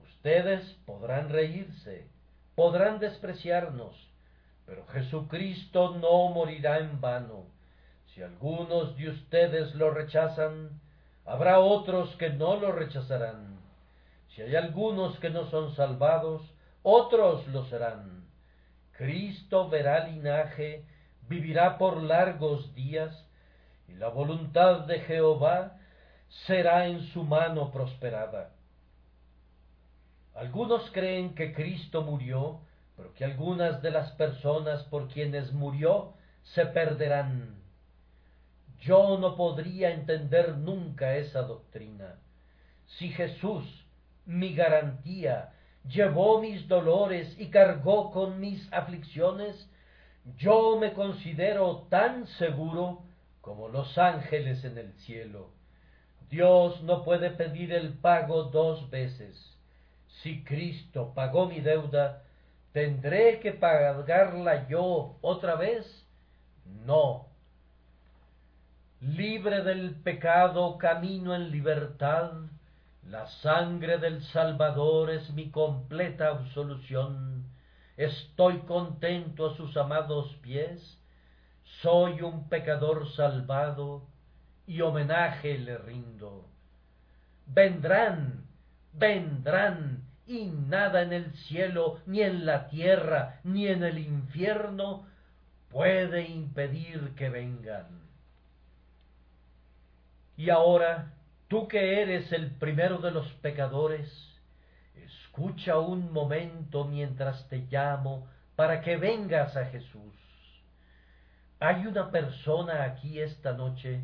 [0.04, 2.08] Ustedes podrán reírse,
[2.56, 3.96] podrán despreciarnos,
[4.66, 7.46] pero Jesucristo no morirá en vano.
[8.14, 10.82] Si algunos de ustedes lo rechazan,
[11.26, 13.60] habrá otros que no lo rechazarán.
[14.36, 16.42] Si hay algunos que no son salvados,
[16.84, 18.19] otros lo serán.
[19.00, 20.84] Cristo verá linaje,
[21.30, 23.26] vivirá por largos días,
[23.88, 25.78] y la voluntad de Jehová
[26.46, 28.52] será en su mano prosperada.
[30.36, 32.60] Algunos creen que Cristo murió,
[32.98, 37.56] pero que algunas de las personas por quienes murió se perderán.
[38.82, 42.16] Yo no podría entender nunca esa doctrina.
[42.98, 43.64] Si Jesús,
[44.26, 45.54] mi garantía,
[45.90, 49.70] llevó mis dolores y cargó con mis aflicciones,
[50.38, 53.04] yo me considero tan seguro
[53.42, 55.50] como los ángeles en el cielo.
[56.30, 59.58] Dios no puede pedir el pago dos veces.
[60.22, 62.24] Si Cristo pagó mi deuda,
[62.74, 66.06] ¿tendré que pagarla yo otra vez?
[66.86, 67.26] No.
[69.02, 72.32] Libre del pecado, camino en libertad.
[73.10, 77.44] La sangre del Salvador es mi completa absolución.
[77.98, 81.02] Estoy contento a sus amados pies.
[81.82, 84.04] Soy un pecador salvado
[84.68, 86.46] y homenaje le rindo.
[87.48, 88.46] Vendrán,
[88.94, 95.08] vendrán, y nada en el cielo, ni en la tierra, ni en el infierno
[95.70, 97.88] puede impedir que vengan.
[100.38, 101.16] Y ahora,
[101.50, 104.08] tú que eres el primero de los pecadores,
[104.96, 110.14] escucha un momento mientras te llamo para que vengas a Jesús.
[111.60, 114.02] Hay una persona aquí esta noche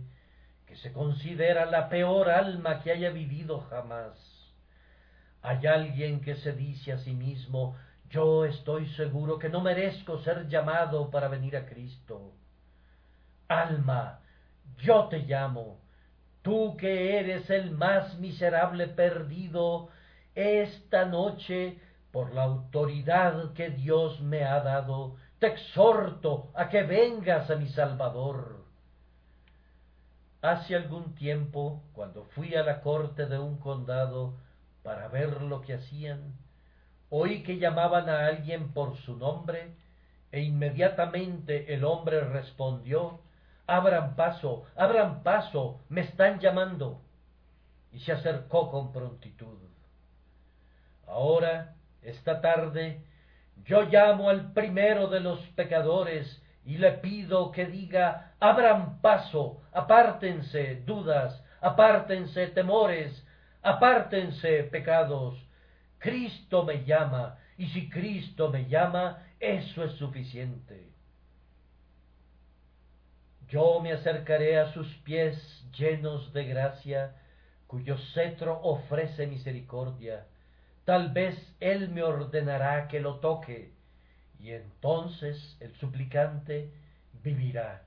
[0.65, 4.17] que se considera la peor alma que haya vivido jamás.
[5.41, 7.77] Hay alguien que se dice a sí mismo,
[8.09, 12.33] yo estoy seguro que no merezco ser llamado para venir a Cristo.
[13.47, 14.21] Alma,
[14.79, 15.84] yo te llamo,
[16.45, 19.89] tú que eres el más miserable perdido,
[20.35, 21.79] esta noche,
[22.11, 27.67] por la autoridad que Dios me ha dado, te exhorto a que vengas a mi
[27.69, 28.63] Salvador.
[30.43, 34.35] Hace algún tiempo, cuando fui a la corte de un condado
[34.83, 36.35] para ver lo que hacían,
[37.09, 39.73] oí que llamaban a alguien por su nombre,
[40.31, 43.24] e inmediatamente el hombre respondió
[43.67, 47.01] Abran paso, abran paso, me están llamando.
[47.91, 49.57] Y se acercó con prontitud.
[51.07, 53.01] Ahora, esta tarde,
[53.63, 60.81] yo llamo al primero de los pecadores y le pido que diga, abran paso, apártense
[60.85, 63.25] dudas, apártense temores,
[63.61, 65.39] apártense pecados.
[65.99, 70.94] Cristo me llama, y si Cristo me llama, eso es suficiente.
[73.49, 75.37] Yo me acercaré a sus pies
[75.77, 77.15] llenos de gracia,
[77.67, 80.25] cuyo cetro ofrece misericordia.
[80.83, 83.71] Tal vez Él me ordenará que lo toque,
[84.39, 86.71] y entonces el suplicante
[87.23, 87.83] vivirá.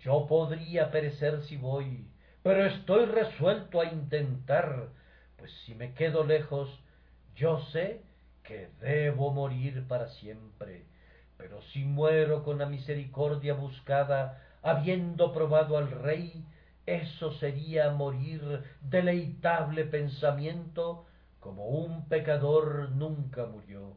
[0.00, 2.06] Yo podría perecer si voy,
[2.42, 4.88] pero estoy resuelto a intentar,
[5.36, 6.68] pues si me quedo lejos,
[7.34, 8.02] yo sé
[8.44, 10.87] que debo morir para siempre.
[11.38, 16.44] Pero si muero con la misericordia buscada, habiendo probado al Rey,
[16.84, 21.06] eso sería morir deleitable pensamiento
[21.38, 23.94] como un pecador nunca murió.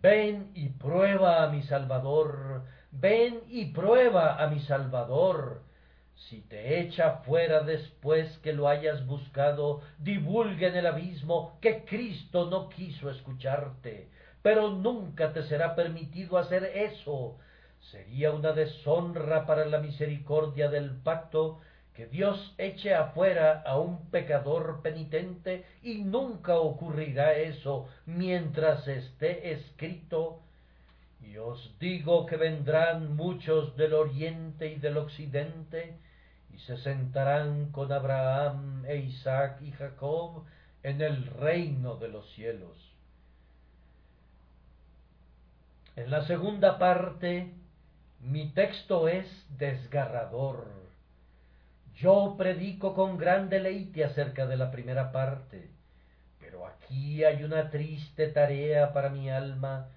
[0.00, 5.62] Ven y prueba a mi Salvador, ven y prueba a mi Salvador.
[6.14, 12.48] Si te echa fuera después que lo hayas buscado, divulgue en el abismo que Cristo
[12.50, 14.10] no quiso escucharte,
[14.42, 17.38] pero nunca te será permitido hacer eso.
[17.80, 21.60] Sería una deshonra para la misericordia del pacto
[21.94, 30.40] que Dios eche afuera a un pecador penitente y nunca ocurrirá eso mientras esté escrito.
[31.20, 35.98] Y os digo que vendrán muchos del oriente y del occidente
[36.54, 40.44] y se sentarán con Abraham e Isaac y Jacob
[40.84, 42.87] en el reino de los cielos.
[45.98, 47.52] En la segunda parte,
[48.20, 49.26] mi texto es
[49.58, 50.78] desgarrador
[51.98, 55.68] yo predico con gran deleite acerca de la primera parte,
[56.38, 59.88] pero aquí hay una triste tarea para mi alma,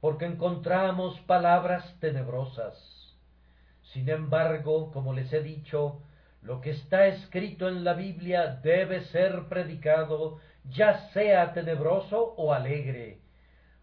[0.00, 2.74] porque encontramos palabras tenebrosas.
[3.92, 6.00] Sin embargo, como les he dicho,
[6.40, 13.19] lo que está escrito en la Biblia debe ser predicado, ya sea tenebroso o alegre.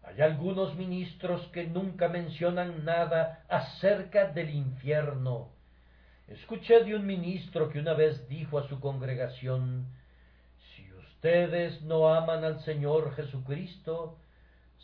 [0.08, 5.50] Hay algunos ministros que nunca mencionan nada acerca del infierno,
[6.28, 9.86] Escuché de un ministro que una vez dijo a su congregación,
[10.76, 14.18] si ustedes no aman al Señor Jesucristo,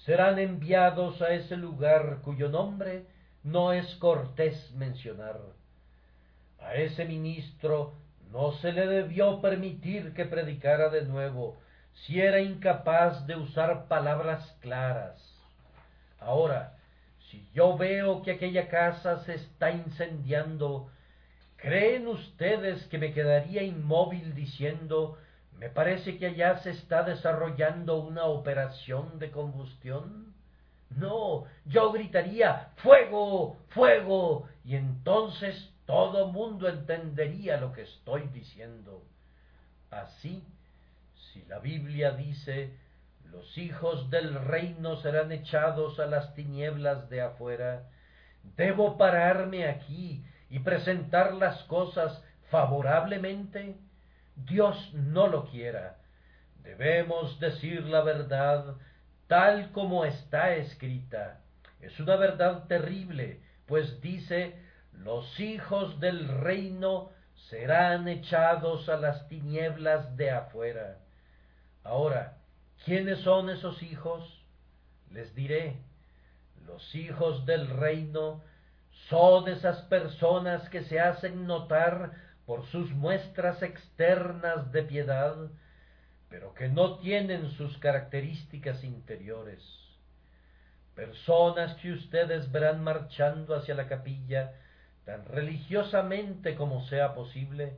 [0.07, 3.05] serán enviados a ese lugar cuyo nombre
[3.43, 5.39] no es cortés mencionar.
[6.61, 7.93] A ese ministro
[8.33, 11.59] no se le debió permitir que predicara de nuevo,
[11.95, 15.19] si era incapaz de usar palabras claras.
[16.19, 16.77] Ahora,
[17.31, 20.91] si yo veo que aquella casa se está incendiando,
[21.65, 25.17] ¿Creen ustedes que me quedaría inmóvil diciendo
[25.59, 30.35] me parece que allá se está desarrollando una operación de combustión?
[30.91, 33.57] No, yo gritaría ¡Fuego!
[33.71, 34.47] ¡Fuego!
[34.63, 39.03] y entonces todo mundo entendería lo que estoy diciendo.
[39.91, 40.45] Así,
[41.35, 42.79] si la Biblia dice
[43.25, 47.89] los hijos del reino serán echados a las tinieblas de afuera,
[48.57, 53.77] debo pararme aquí y presentar las cosas favorablemente,
[54.37, 55.97] Dios no lo quiera.
[56.63, 58.77] Debemos decir la verdad
[59.27, 61.41] tal como está escrita.
[61.81, 64.57] Es una verdad terrible, pues dice,
[64.93, 67.11] los hijos del reino
[67.51, 70.99] serán echados a las tinieblas de afuera.
[71.85, 72.39] Ahora,
[72.85, 74.43] ¿quiénes son esos hijos?
[75.11, 75.77] Les diré,
[76.67, 78.43] los hijos del reino
[79.09, 82.13] son esas personas que se hacen notar
[82.47, 85.37] por sus muestras externas de piedad,
[86.31, 89.63] pero que no tienen sus características interiores.
[90.95, 94.55] Personas que ustedes verán marchando hacia la capilla
[95.05, 97.77] tan religiosamente como sea posible,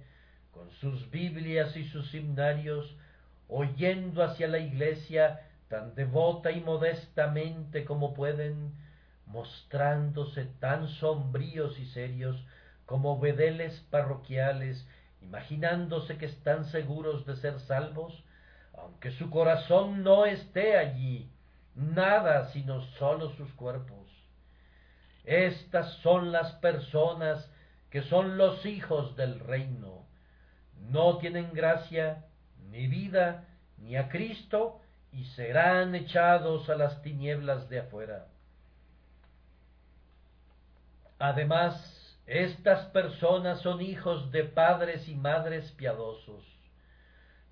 [0.52, 2.96] con sus Biblias y sus himnarios,
[3.48, 8.74] oyendo hacia la iglesia tan devota y modestamente como pueden,
[9.26, 12.42] mostrándose tan sombríos y serios
[12.86, 14.86] como bedeles parroquiales,
[15.20, 18.22] imaginándose que están seguros de ser salvos,
[18.74, 21.30] aunque su corazón no esté allí,
[21.74, 24.06] nada sino sólo sus cuerpos.
[25.24, 27.50] Estas son las personas
[27.90, 30.06] que son los hijos del reino.
[30.90, 32.25] No tienen gracia,
[32.70, 33.44] ni vida,
[33.78, 34.80] ni a Cristo,
[35.12, 38.26] y serán echados a las tinieblas de afuera.
[41.18, 46.44] Además, estas personas son hijos de padres y madres piadosos.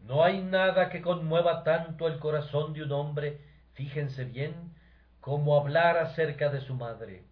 [0.00, 3.40] No hay nada que conmueva tanto el corazón de un hombre,
[3.72, 4.74] fíjense bien,
[5.20, 7.22] como hablar acerca de su madre.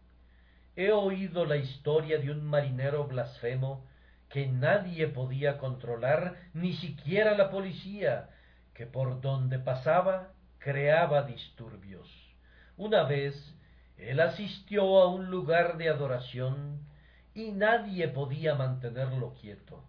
[0.74, 3.84] He oído la historia de un marinero blasfemo
[4.32, 8.30] que nadie podía controlar, ni siquiera la policía,
[8.72, 12.08] que por donde pasaba creaba disturbios.
[12.78, 13.34] Una vez
[13.98, 16.80] él asistió a un lugar de adoración
[17.34, 19.84] y nadie podía mantenerlo quieto.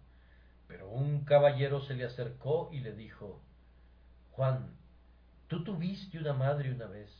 [0.68, 3.40] Pero un caballero se le acercó y le dijo,
[4.32, 4.76] Juan,
[5.48, 7.10] tú tuviste una madre una vez.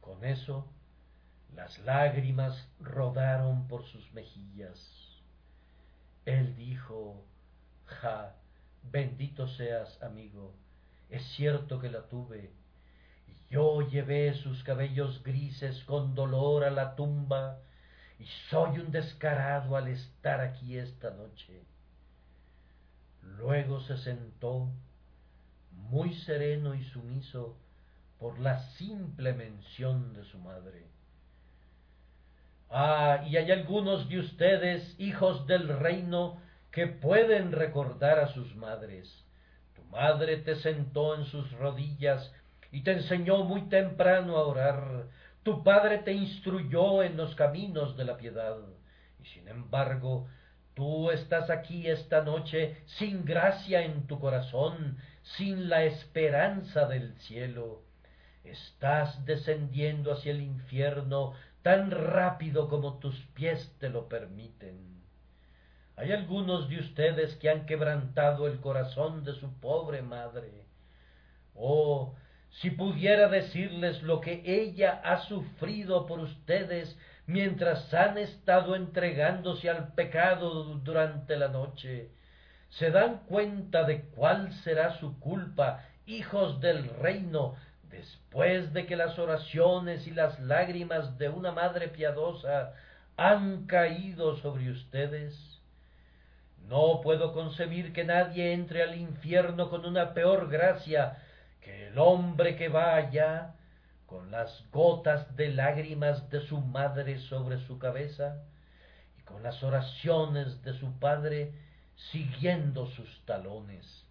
[0.00, 0.72] Con eso,
[1.52, 5.05] las lágrimas rodaron por sus mejillas.
[6.26, 7.24] Él dijo,
[7.86, 8.34] Ja,
[8.82, 10.52] bendito seas, amigo,
[11.08, 12.50] es cierto que la tuve.
[13.48, 17.58] Yo llevé sus cabellos grises con dolor a la tumba,
[18.18, 21.62] y soy un descarado al estar aquí esta noche.
[23.22, 24.68] Luego se sentó,
[25.90, 27.56] muy sereno y sumiso,
[28.18, 30.95] por la simple mención de su madre.
[32.70, 36.40] Ah, y hay algunos de ustedes, hijos del reino,
[36.72, 39.24] que pueden recordar a sus madres.
[39.74, 42.32] Tu madre te sentó en sus rodillas
[42.72, 45.06] y te enseñó muy temprano a orar.
[45.42, 48.56] Tu padre te instruyó en los caminos de la piedad.
[49.22, 50.28] Y sin embargo,
[50.74, 57.82] tú estás aquí esta noche sin gracia en tu corazón, sin la esperanza del cielo.
[58.44, 61.32] Estás descendiendo hacia el infierno
[61.66, 65.02] tan rápido como tus pies te lo permiten.
[65.96, 70.62] Hay algunos de ustedes que han quebrantado el corazón de su pobre madre.
[71.56, 72.14] Oh,
[72.50, 76.96] si pudiera decirles lo que ella ha sufrido por ustedes
[77.26, 82.10] mientras han estado entregándose al pecado durante la noche,
[82.68, 87.56] se dan cuenta de cuál será su culpa, hijos del reino,
[87.96, 92.74] después de que las oraciones y las lágrimas de una madre piadosa
[93.16, 95.34] han caído sobre ustedes?
[96.68, 101.18] No puedo concebir que nadie entre al infierno con una peor gracia
[101.60, 103.54] que el hombre que va allá
[104.06, 108.42] con las gotas de lágrimas de su madre sobre su cabeza
[109.18, 111.52] y con las oraciones de su padre
[112.10, 114.05] siguiendo sus talones.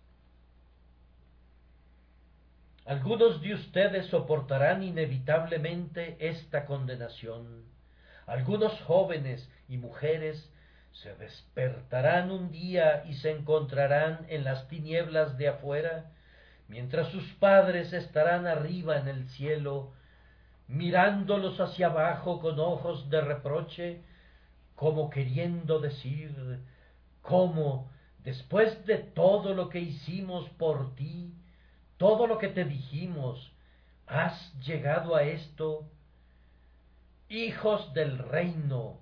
[2.86, 7.65] Algunos de ustedes soportarán inevitablemente esta condenación.
[8.27, 10.51] Algunos jóvenes y mujeres
[10.91, 16.11] se despertarán un día y se encontrarán en las tinieblas de afuera,
[16.67, 19.93] mientras sus padres estarán arriba en el cielo,
[20.67, 24.01] mirándolos hacia abajo con ojos de reproche,
[24.75, 26.59] como queriendo decir,
[27.23, 27.89] cómo,
[28.23, 31.33] después de todo lo que hicimos por ti,
[31.97, 33.51] todo lo que te dijimos,
[34.07, 35.89] has llegado a esto.
[37.29, 38.99] Hijos del reino,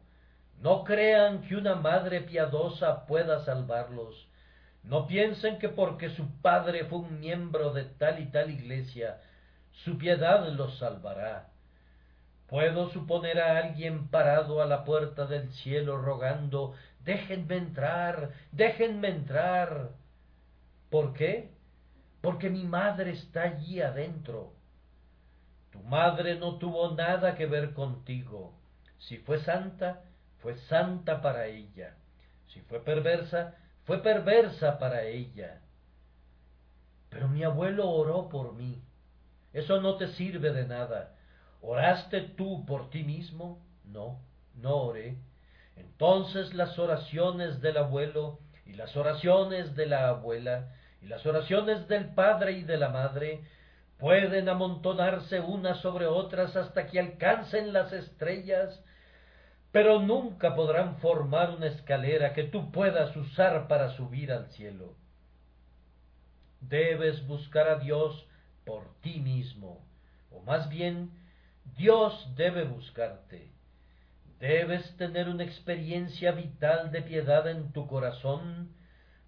[0.59, 4.27] no crean que una madre piadosa pueda salvarlos.
[4.83, 9.21] No piensen que porque su padre fue un miembro de tal y tal iglesia,
[9.71, 11.49] su piedad los salvará.
[12.47, 19.89] Puedo suponer a alguien parado a la puerta del cielo rogando, déjenme entrar, déjenme entrar.
[20.89, 21.52] ¿Por qué?
[22.23, 24.53] Porque mi madre está allí adentro.
[25.71, 28.53] Tu madre no tuvo nada que ver contigo.
[28.97, 30.03] Si fue santa,
[30.37, 31.97] fue santa para ella.
[32.47, 35.59] Si fue perversa, fue perversa para ella.
[37.09, 38.81] Pero mi abuelo oró por mí.
[39.51, 41.17] Eso no te sirve de nada.
[41.61, 43.61] ¿Oraste tú por ti mismo?
[43.83, 44.21] No,
[44.55, 45.17] no oré.
[45.75, 50.69] Entonces las oraciones del abuelo y las oraciones de la abuela
[51.03, 53.43] y las oraciones del Padre y de la Madre
[53.97, 58.81] pueden amontonarse unas sobre otras hasta que alcancen las estrellas,
[59.71, 64.95] pero nunca podrán formar una escalera que tú puedas usar para subir al cielo.
[66.61, 68.25] Debes buscar a Dios
[68.65, 69.85] por ti mismo,
[70.31, 71.11] o más bien,
[71.75, 73.51] Dios debe buscarte.
[74.39, 78.73] Debes tener una experiencia vital de piedad en tu corazón,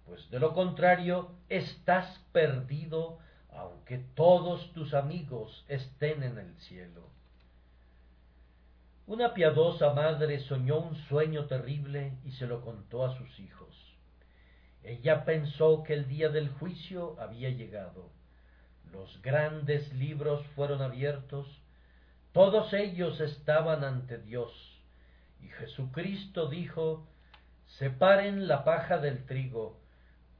[0.06, 3.18] pues de lo contrario estás perdido
[3.50, 7.10] aunque todos tus amigos estén en el cielo.
[9.06, 13.96] Una piadosa madre soñó un sueño terrible y se lo contó a sus hijos.
[14.82, 18.10] Ella pensó que el día del juicio había llegado.
[18.92, 21.46] Los grandes libros fueron abiertos,
[22.32, 24.52] todos ellos estaban ante Dios,
[25.40, 27.06] y Jesucristo dijo,
[27.78, 29.80] Separen la paja del trigo,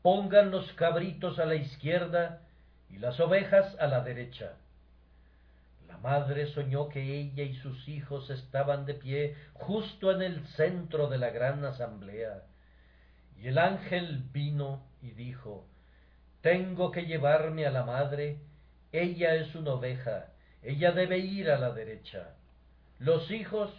[0.07, 2.39] pongan los cabritos a la izquierda
[2.91, 4.53] y las ovejas a la derecha.
[5.89, 11.09] La madre soñó que ella y sus hijos estaban de pie justo en el centro
[11.09, 12.45] de la gran asamblea,
[13.43, 15.67] y el ángel vino y dijo,
[16.41, 18.39] Tengo que llevarme a la madre,
[18.93, 20.27] ella es una oveja,
[20.63, 22.29] ella debe ir a la derecha.
[23.01, 23.73] Los hijos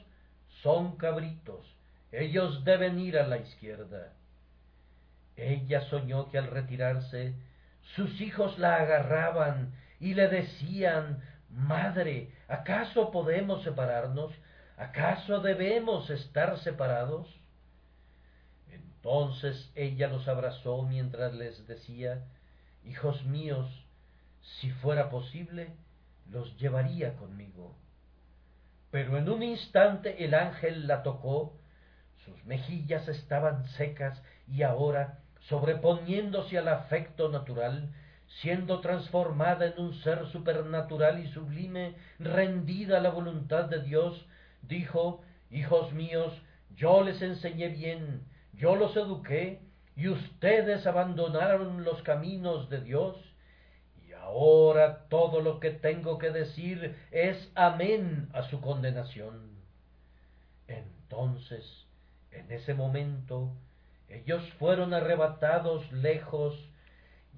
[0.61, 1.65] son cabritos,
[2.11, 4.11] ellos deben ir a la izquierda.
[5.38, 7.35] Ella soñó que al retirarse
[7.95, 14.33] sus hijos la agarraban y le decían Madre, ¿acaso podemos separarnos?
[14.75, 17.39] ¿Acaso debemos estar separados?
[18.69, 22.25] Entonces ella los abrazó mientras les decía,
[22.83, 23.85] Hijos míos,
[24.59, 25.73] si fuera posible,
[26.29, 27.75] los llevaría conmigo.
[28.91, 31.57] Pero en un instante el ángel la tocó,
[32.25, 37.89] sus mejillas estaban secas y ahora, sobreponiéndose al afecto natural,
[38.41, 44.25] siendo transformada en un ser supernatural y sublime, rendida a la voluntad de Dios,
[44.61, 46.33] dijo, Hijos míos,
[46.75, 48.23] yo les enseñé bien,
[48.53, 49.61] yo los eduqué,
[49.95, 53.15] y ustedes abandonaron los caminos de Dios,
[54.05, 59.57] y ahora todo lo que tengo que decir es amén a su condenación.
[60.67, 61.87] Entonces,
[62.31, 63.53] en ese momento,
[64.10, 66.55] ellos fueron arrebatados lejos,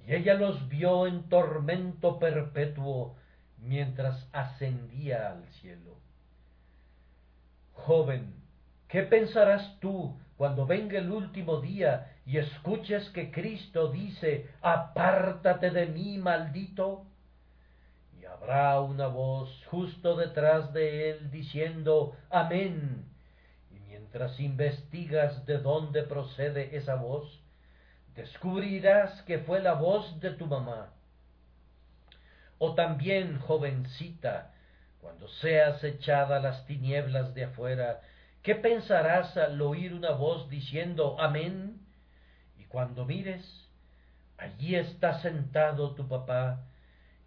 [0.05, 3.15] y ella los vio en tormento perpetuo
[3.57, 5.97] mientras ascendía al cielo.
[7.73, 8.33] Joven,
[8.87, 15.87] ¿qué pensarás tú cuando venga el último día y escuches que Cristo dice, apártate de
[15.87, 17.05] mí, maldito?
[18.19, 23.08] Y habrá una voz justo detrás de él diciendo, amén.
[24.11, 27.43] Mientras investigas de dónde procede esa voz,
[28.15, 30.89] descubrirás que fue la voz de tu mamá.
[32.57, 34.51] O también, jovencita,
[34.99, 38.01] cuando seas echada a las tinieblas de afuera,
[38.41, 41.79] ¿qué pensarás al oír una voz diciendo Amén?
[42.57, 43.69] Y cuando mires,
[44.39, 46.65] allí está sentado tu papá,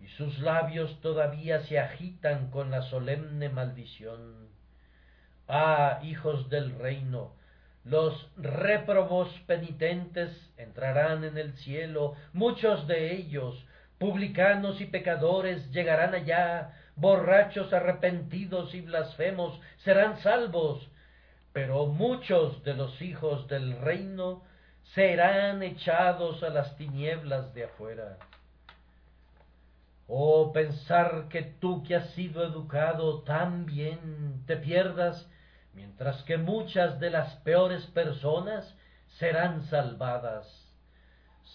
[0.01, 4.52] y sus labios todavía se agitan con la solemne maldición.
[5.49, 7.33] Ah, hijos del reino,
[7.85, 13.65] los réprobos penitentes entrarán en el cielo, muchos de ellos,
[13.99, 20.89] publicanos y pecadores, llegarán allá, borrachos arrepentidos y blasfemos serán salvos,
[21.53, 24.43] pero muchos de los hijos del reino
[24.95, 28.17] serán echados a las tinieblas de afuera.
[30.07, 35.29] Oh, pensar que tú que has sido educado tan bien te pierdas,
[35.75, 38.77] mientras que muchas de las peores personas
[39.19, 40.47] serán salvadas.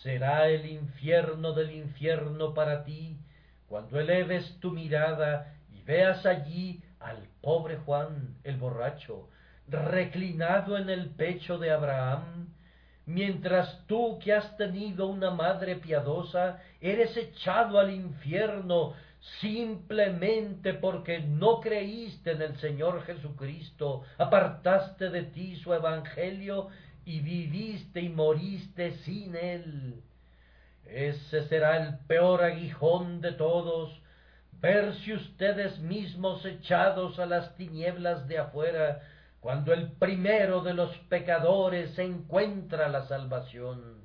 [0.01, 3.19] Será el infierno del infierno para ti,
[3.67, 9.29] cuando eleves tu mirada y veas allí al pobre Juan el borracho,
[9.67, 12.53] reclinado en el pecho de Abraham,
[13.07, 18.93] mientras tú que has tenido una madre piadosa, eres echado al infierno
[19.39, 26.67] simplemente porque no creíste en el Señor Jesucristo, apartaste de ti su evangelio
[27.05, 30.03] y viviste y moriste sin él.
[30.85, 34.01] Ese será el peor aguijón de todos,
[34.59, 39.01] verse ustedes mismos echados a las tinieblas de afuera,
[39.47, 44.03] cuando el primero de los pecadores encuentra la salvación.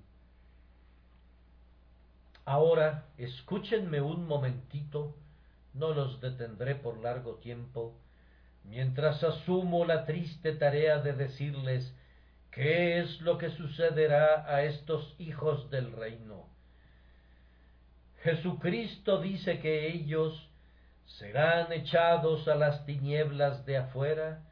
[2.44, 5.16] Ahora, escúchenme un momentito,
[5.74, 7.98] no los detendré por largo tiempo,
[8.62, 11.92] mientras asumo la triste tarea de decirles
[12.52, 16.46] qué es lo que sucederá a estos hijos del reino.
[18.22, 20.48] Jesucristo dice que ellos
[21.18, 24.44] serán echados a las tinieblas de afuera,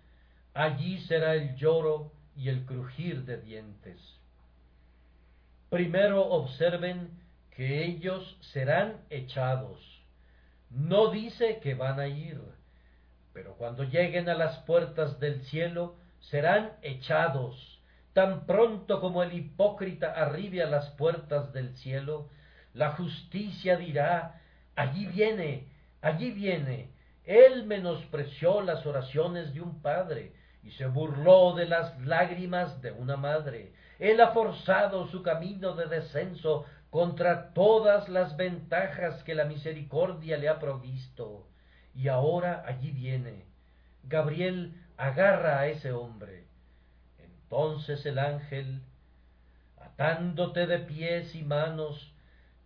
[0.60, 3.98] allí será el lloro y el crujir de dientes.
[5.70, 7.08] Primero observen
[7.50, 9.80] que ellos serán echados.
[10.68, 12.38] No dice que van a ir,
[13.32, 17.80] pero cuando lleguen a las puertas del cielo serán echados.
[18.12, 22.28] Tan pronto como el hipócrita arribe a las puertas del cielo,
[22.74, 24.42] la justicia dirá,
[24.76, 25.68] allí viene,
[26.02, 26.90] allí viene.
[27.24, 33.16] Él menospreció las oraciones de un padre y se burló de las lágrimas de una
[33.16, 33.72] madre.
[33.98, 40.48] Él ha forzado su camino de descenso contra todas las ventajas que la misericordia le
[40.48, 41.46] ha provisto.
[41.94, 43.46] Y ahora allí viene.
[44.04, 46.44] Gabriel agarra a ese hombre.
[47.18, 48.82] Entonces el ángel,
[49.78, 52.12] atándote de pies y manos,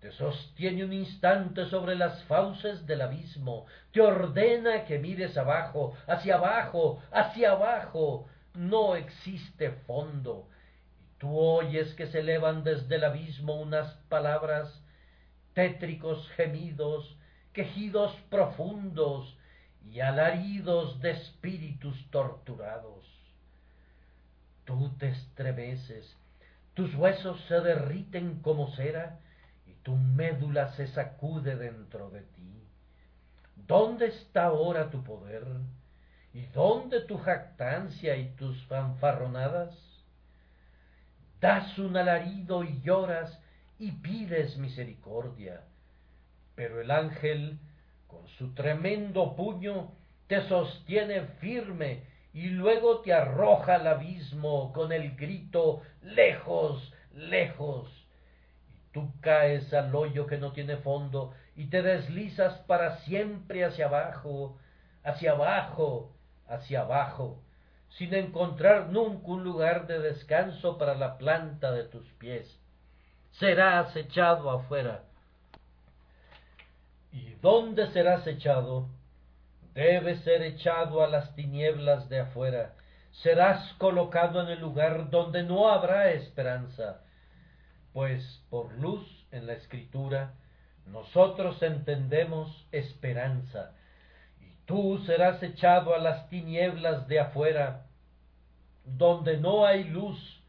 [0.05, 6.35] te sostiene un instante sobre las fauces del abismo, te ordena que mires abajo, hacia
[6.35, 8.29] abajo, hacia abajo.
[8.53, 10.47] No existe fondo.
[11.01, 14.79] Y tú oyes que se elevan desde el abismo unas palabras,
[15.55, 17.17] tétricos gemidos,
[17.55, 19.39] quejidos profundos
[19.91, 23.07] y alaridos de espíritus torturados.
[24.67, 26.15] Tú te estremeces,
[26.75, 29.21] tus huesos se derriten como cera,
[29.85, 32.69] tu médula se sacude dentro de ti.
[33.55, 35.47] ¿Dónde está ahora tu poder?
[36.33, 39.95] ¿Y dónde tu jactancia y tus fanfarronadas?
[41.45, 43.39] das un alarido y lloras
[43.79, 45.61] y pides misericordia.
[46.55, 47.59] Pero el ángel,
[48.07, 49.93] con su tremendo puño,
[50.27, 58.04] te sostiene firme y luego te arroja al abismo con el grito lejos, lejos.
[58.95, 64.57] Tú caes al hoyo que no tiene fondo y te deslizas para siempre hacia abajo,
[65.03, 66.13] hacia abajo,
[66.49, 67.43] hacia abajo,
[67.91, 72.59] sin encontrar nunca un lugar de descanso para la planta de tus pies.
[73.33, 75.03] Serás echado afuera.
[77.13, 78.89] ¿Y dónde serás echado?
[79.75, 82.75] debe ser echado a las tinieblas de afuera,
[83.23, 87.01] serás colocado en el lugar donde no habrá esperanza,
[87.95, 90.35] pues por luz en la escritura
[90.87, 93.73] nosotros entendemos esperanza,
[94.41, 97.87] y tú serás echado a las tinieblas de afuera,
[98.85, 100.43] donde no hay luz,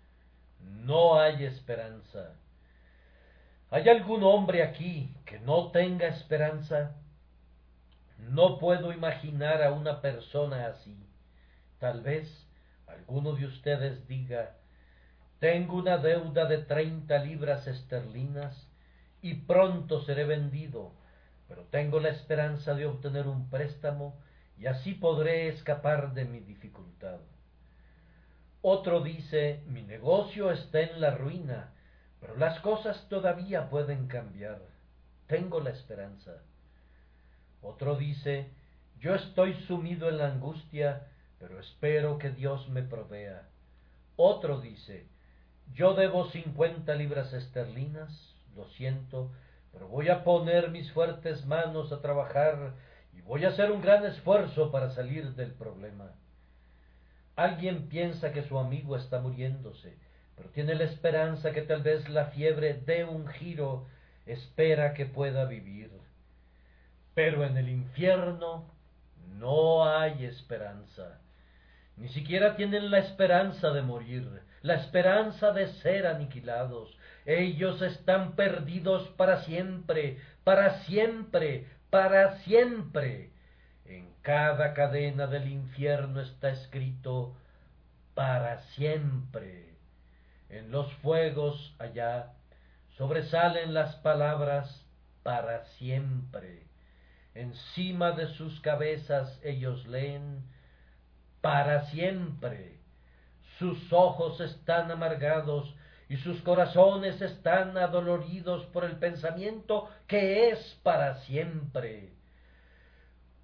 [0.59, 2.33] no hay esperanza.
[3.69, 6.95] ¿Hay algún hombre aquí que no tenga esperanza?
[8.17, 10.97] No puedo imaginar a una persona así.
[11.79, 12.27] Tal vez
[12.87, 14.57] alguno de ustedes diga,
[15.45, 18.67] tengo una deuda de treinta libras esterlinas
[19.21, 20.93] y pronto seré vendido,
[21.47, 24.19] pero tengo la esperanza de obtener un préstamo
[24.57, 27.19] y así podré escapar de mi dificultad.
[28.63, 31.75] Otro dice, mi negocio está en la ruina,
[32.19, 34.63] pero las cosas todavía pueden cambiar.
[35.27, 36.41] Tengo la esperanza.
[37.61, 38.49] Otro dice,
[38.99, 41.05] yo estoy sumido en la angustia,
[41.37, 43.47] pero espero que Dios me provea.
[44.15, 45.13] Otro dice,
[45.73, 49.31] yo debo cincuenta libras esterlinas, lo siento,
[49.71, 52.75] pero voy a poner mis fuertes manos a trabajar
[53.13, 56.11] y voy a hacer un gran esfuerzo para salir del problema.
[57.35, 59.97] Alguien piensa que su amigo está muriéndose,
[60.35, 63.87] pero tiene la esperanza que tal vez la fiebre dé un giro,
[64.25, 65.91] espera que pueda vivir.
[67.13, 68.71] Pero en el infierno
[69.37, 71.19] no hay esperanza.
[71.97, 76.97] Ni siquiera tienen la esperanza de morir, la esperanza de ser aniquilados.
[77.25, 83.31] Ellos están perdidos para siempre, para siempre, para siempre.
[83.85, 87.35] En cada cadena del infierno está escrito
[88.13, 89.75] para siempre.
[90.49, 92.33] En los fuegos allá
[92.97, 94.85] sobresalen las palabras
[95.23, 96.65] para siempre
[97.35, 100.43] encima de sus cabezas ellos leen
[101.45, 102.79] para siempre.
[103.59, 105.75] Sus ojos están amargados
[106.09, 112.13] y sus corazones están adoloridos por el pensamiento que es para siempre.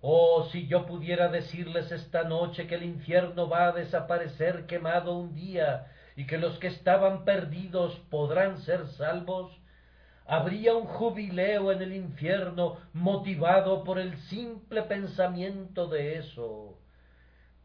[0.02, 5.36] Oh, si yo pudiera decirles esta noche que el infierno va a desaparecer quemado un
[5.36, 5.86] día
[6.16, 9.56] y que los que estaban perdidos podrán ser salvos,
[10.26, 16.81] habría un jubileo en el infierno motivado por el simple pensamiento de eso.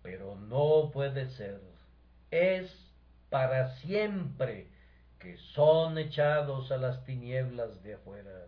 [0.06, 1.60] Pero no puede ser.
[2.30, 2.70] Es
[3.28, 4.68] para siempre
[5.18, 8.46] que son echados a las tinieblas de afuera.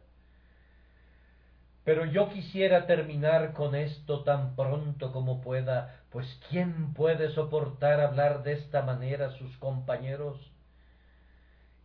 [1.83, 8.45] Pero yo quisiera terminar con esto tan pronto como pueda, pues ¿quién puede soportar hablar
[8.45, 10.39] de esta manera a sus compañeros?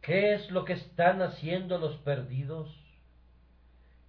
[0.01, 2.69] ¿Qué es lo que están haciendo los perdidos?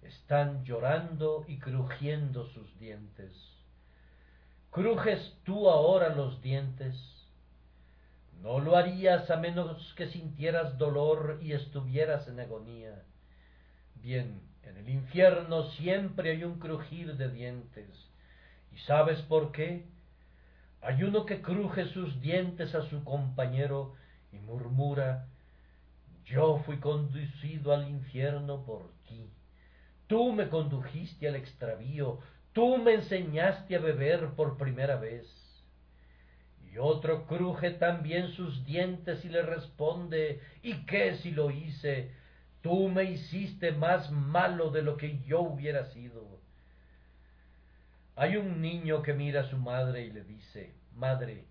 [0.03, 3.54] Están llorando y crujiendo sus dientes.
[4.75, 6.95] ¿Crujes tú ahora los dientes?
[8.41, 13.01] No lo harías a menos que sintieras dolor y estuvieras en agonía.
[14.03, 17.87] Bien, en el infierno siempre hay un crujir de dientes.
[18.73, 19.85] ¿Y sabes por qué?
[20.81, 23.95] Hay uno que cruje sus dientes a su compañero
[24.33, 25.29] y murmura
[26.25, 29.29] yo fui conducido al infierno por ti.
[30.07, 32.19] Tú me condujiste al extravío,
[32.55, 35.27] tú me enseñaste a beber por primera vez.
[36.71, 42.09] Y otro cruje también sus dientes y le responde, ¿y qué si lo hice?
[42.61, 46.39] Tú me hiciste más malo de lo que yo hubiera sido.
[48.15, 51.45] Hay un niño que mira a su madre y le dice, Madre,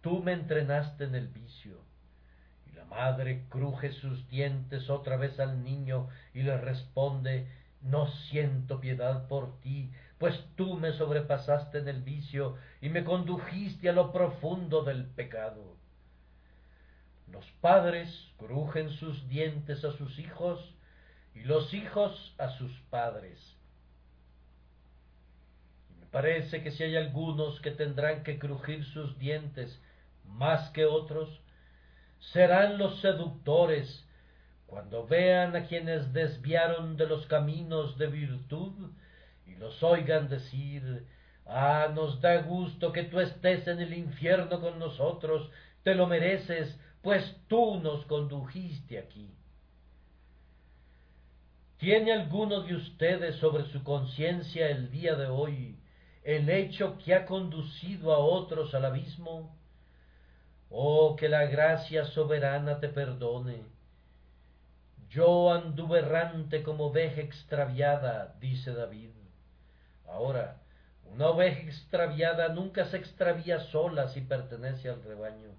[0.00, 1.90] tú me entrenaste en el vicio
[2.80, 7.46] la madre cruje sus dientes otra vez al niño y le responde
[7.82, 9.90] No siento piedad por ti,
[10.20, 15.78] pues tú me sobrepasaste en el vicio y me condujiste a lo profundo del pecado.
[17.32, 20.74] Los padres crujen sus dientes a sus hijos
[21.34, 23.40] y los hijos a sus padres.
[25.88, 29.80] Y me parece que si hay algunos que tendrán que crujir sus dientes
[30.26, 31.40] más que otros,
[32.18, 34.06] serán los seductores,
[34.66, 38.90] cuando vean a quienes desviaron de los caminos de virtud
[39.60, 41.06] los oigan decir,
[41.44, 45.50] ah, nos da gusto que tú estés en el infierno con nosotros,
[45.82, 49.30] te lo mereces, pues tú nos condujiste aquí.
[51.76, 55.78] ¿Tiene alguno de ustedes sobre su conciencia el día de hoy
[56.24, 59.54] el hecho que ha conducido a otros al abismo?
[60.70, 63.64] Oh, que la gracia soberana te perdone.
[65.10, 69.19] Yo anduve errante como oveja extraviada, dice David.
[70.10, 70.56] Ahora,
[71.04, 75.50] una oveja extraviada nunca se extravía sola si pertenece al rebaño.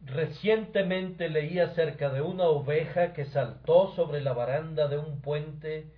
[0.00, 5.90] Recientemente leí acerca de una oveja que saltó sobre la baranda de un puente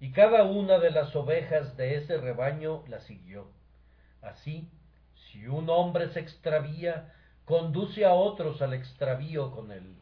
[0.00, 3.50] y cada una de las ovejas de ese rebaño la siguió.
[4.20, 4.68] Así,
[5.14, 7.12] si un hombre se extravía,
[7.44, 9.96] conduce a otros al extravío con él.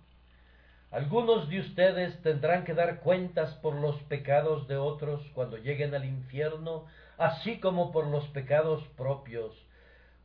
[0.90, 6.04] Algunos de ustedes tendrán que dar cuentas por los pecados de otros cuando lleguen al
[6.04, 6.86] infierno,
[7.20, 9.54] así como por los pecados propios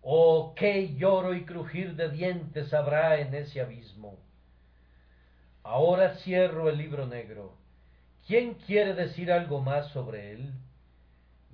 [0.08, 4.20] Oh, qué lloro y crujir de dientes habrá en ese abismo.
[5.64, 7.58] Ahora cierro el libro negro.
[8.28, 10.54] ¿Quién quiere decir algo más sobre él?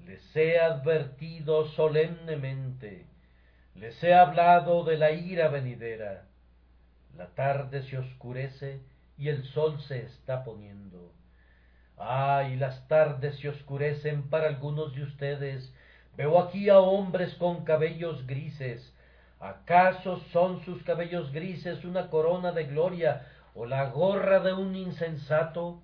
[0.06, 3.06] Les he advertido solemnemente,
[3.76, 6.28] les he hablado de la ira venidera.
[7.16, 8.82] La tarde se oscurece
[9.18, 11.14] y el sol se está poniendo.
[12.04, 15.74] Ay, las tardes se oscurecen para algunos de ustedes
[16.18, 18.94] Veo aquí a hombres con cabellos grises.
[19.40, 23.26] ¿Acaso son sus cabellos grises una corona de gloria
[23.56, 25.82] o la gorra de un insensato?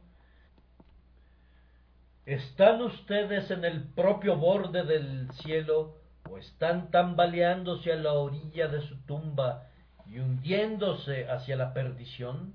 [2.26, 5.96] ¿Están ustedes en el propio borde del cielo
[6.30, 9.64] o están tambaleándose a la orilla de su tumba
[10.06, 12.54] y hundiéndose hacia la perdición?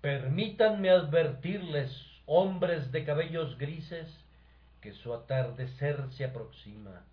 [0.00, 1.90] Permítanme advertirles,
[2.24, 4.08] hombres de cabellos grises,
[4.80, 7.04] que su atardecer se aproxima.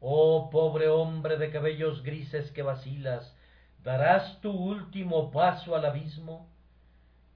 [0.00, 3.36] Oh pobre hombre de cabellos grises que vacilas,
[3.82, 6.48] ¿darás tu último paso al abismo?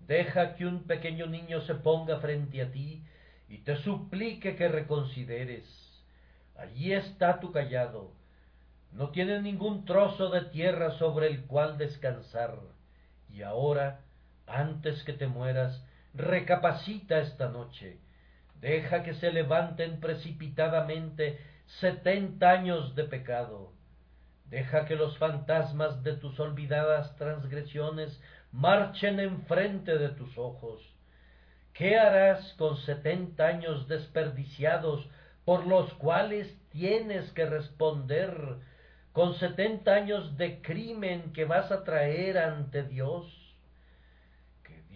[0.00, 3.02] Deja que un pequeño niño se ponga frente a ti
[3.50, 5.66] y te suplique que reconsideres.
[6.56, 8.12] Allí está tu callado.
[8.92, 12.58] No tienes ningún trozo de tierra sobre el cual descansar.
[13.30, 14.00] Y ahora,
[14.48, 15.84] antes que te mueras,
[16.14, 17.98] recapacita esta noche
[18.60, 21.38] Deja que se levanten precipitadamente
[21.80, 23.72] setenta años de pecado.
[24.46, 28.20] Deja que los fantasmas de tus olvidadas transgresiones
[28.50, 30.82] marchen enfrente de tus ojos.
[31.72, 35.08] ¿Qué harás con setenta años desperdiciados
[35.44, 38.56] por los cuales tienes que responder,
[39.12, 43.37] con setenta años de crimen que vas a traer ante Dios?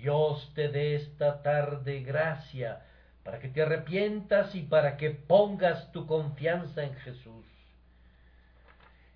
[0.03, 2.83] Dios te dé esta tarde gracia
[3.23, 7.47] para que te arrepientas y para que pongas tu confianza en Jesús.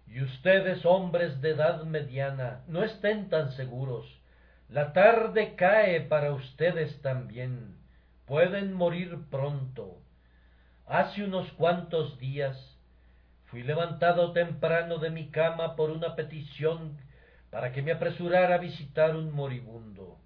[0.06, 4.06] Y ustedes, hombres de edad mediana, no estén tan seguros.
[4.68, 7.74] La tarde cae para ustedes también.
[8.24, 9.98] Pueden morir pronto.
[10.86, 12.56] Hace unos cuantos días
[13.46, 16.96] fui levantado temprano de mi cama por una petición
[17.50, 20.20] para que me apresurara a visitar un moribundo.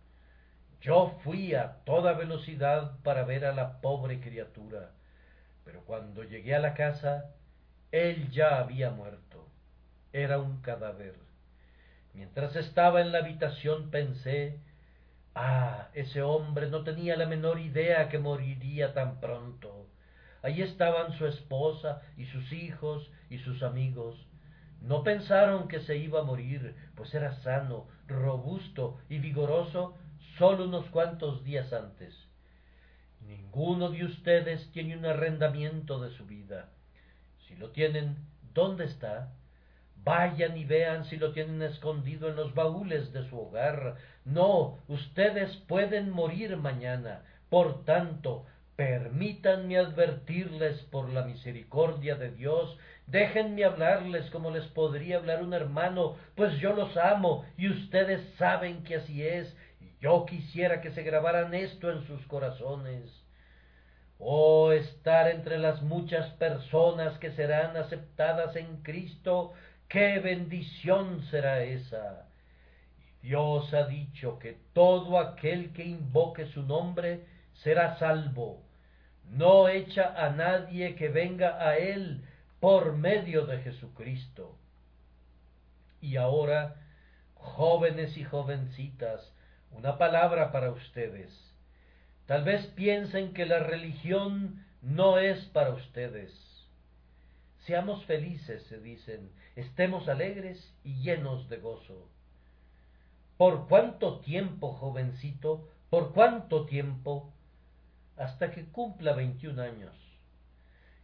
[0.81, 4.93] Yo fui a toda velocidad para ver a la pobre criatura,
[5.65, 7.35] pero cuando llegué a la casa,
[7.93, 9.47] él ya había muerto.
[10.13, 11.17] Era un cadáver.
[12.15, 14.59] Mientras estaba en la habitación pensé,
[15.35, 19.87] ah, ese hombre no tenía la menor idea que moriría tan pronto.
[20.43, 24.27] Allí estaban su esposa y sus hijos y sus amigos.
[24.81, 29.95] No pensaron que se iba a morir, pues era sano, robusto y vigoroso
[30.41, 32.15] solo unos cuantos días antes.
[33.27, 36.71] Ninguno de ustedes tiene un arrendamiento de su vida.
[37.47, 38.17] Si lo tienen,
[38.55, 39.35] ¿dónde está?
[40.03, 43.99] Vayan y vean si lo tienen escondido en los baúles de su hogar.
[44.25, 47.23] No, ustedes pueden morir mañana.
[47.51, 55.43] Por tanto, permítanme advertirles por la misericordia de Dios, déjenme hablarles como les podría hablar
[55.43, 59.55] un hermano, pues yo los amo y ustedes saben que así es,
[60.01, 63.11] yo quisiera que se grabaran esto en sus corazones.
[64.19, 69.53] Oh, estar entre las muchas personas que serán aceptadas en Cristo,
[69.89, 72.27] qué bendición será esa.
[73.23, 77.25] Dios ha dicho que todo aquel que invoque su nombre
[77.63, 78.63] será salvo.
[79.31, 82.25] No echa a nadie que venga a él
[82.59, 84.57] por medio de Jesucristo.
[86.01, 86.77] Y ahora
[87.35, 89.33] jóvenes y jovencitas,
[89.71, 91.31] una palabra para ustedes.
[92.27, 96.33] Tal vez piensen que la religión no es para ustedes.
[97.67, 102.09] Seamos felices, se dicen, estemos alegres y llenos de gozo.
[103.37, 105.69] ¿Por cuánto tiempo, jovencito?
[105.89, 107.33] ¿Por cuánto tiempo?
[108.17, 109.95] Hasta que cumpla veintiún años.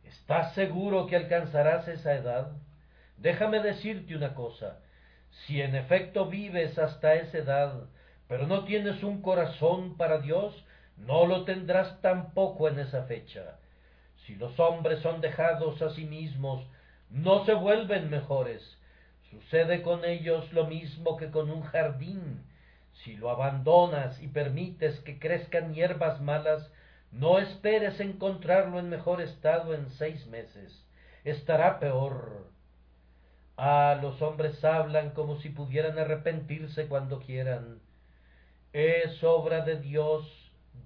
[0.04, 2.52] ¿Estás seguro que alcanzarás esa edad?
[3.16, 4.80] Déjame decirte una cosa.
[5.30, 7.88] Si en efecto vives hasta esa edad,
[8.28, 10.54] pero no tienes un corazón para Dios,
[10.96, 13.58] no lo tendrás tampoco en esa fecha.
[14.26, 16.66] Si los hombres son dejados a sí mismos,
[17.10, 18.78] no se vuelven mejores.
[19.30, 22.42] Sucede con ellos lo mismo que con un jardín.
[23.04, 26.70] Si lo abandonas y permites que crezcan hierbas malas,
[27.12, 30.84] no esperes encontrarlo en mejor estado en seis meses.
[31.24, 32.50] Estará peor.
[33.56, 37.80] Ah, los hombres hablan como si pudieran arrepentirse cuando quieran.
[38.72, 40.26] Es obra de Dios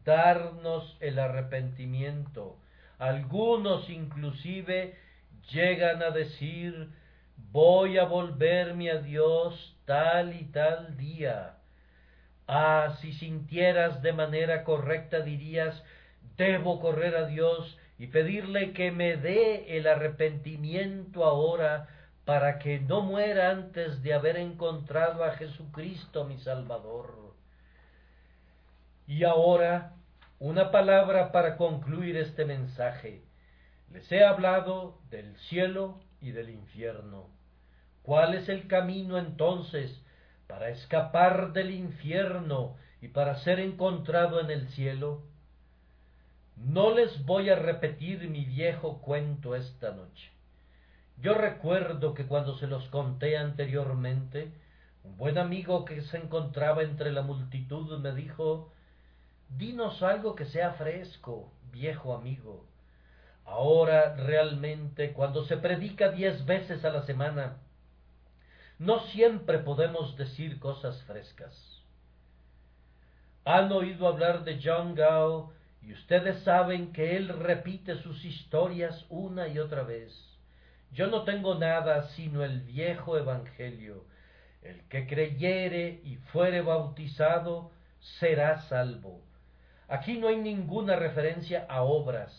[0.05, 2.57] darnos el arrepentimiento.
[2.99, 4.97] Algunos inclusive
[5.51, 6.91] llegan a decir
[7.53, 11.57] voy a volverme a Dios tal y tal día.
[12.47, 15.83] Ah, si sintieras de manera correcta dirías
[16.37, 21.89] debo correr a Dios y pedirle que me dé el arrepentimiento ahora
[22.24, 27.30] para que no muera antes de haber encontrado a Jesucristo mi Salvador.
[29.11, 29.97] Y ahora,
[30.39, 33.25] una palabra para concluir este mensaje.
[33.91, 37.27] Les he hablado del cielo y del infierno.
[38.05, 40.01] ¿Cuál es el camino entonces
[40.47, 45.25] para escapar del infierno y para ser encontrado en el cielo?
[46.55, 50.31] No les voy a repetir mi viejo cuento esta noche.
[51.21, 54.53] Yo recuerdo que cuando se los conté anteriormente,
[55.03, 58.71] un buen amigo que se encontraba entre la multitud me dijo
[59.57, 62.65] Dinos algo que sea fresco, viejo amigo.
[63.45, 67.57] Ahora realmente, cuando se predica diez veces a la semana,
[68.79, 71.83] no siempre podemos decir cosas frescas.
[73.45, 79.49] Han oído hablar de John Gao y ustedes saben que él repite sus historias una
[79.49, 80.13] y otra vez.
[80.93, 84.05] Yo no tengo nada sino el viejo Evangelio.
[84.63, 89.23] El que creyere y fuere bautizado será salvo
[89.91, 92.32] Aquí no hay ninguna referencia a obras.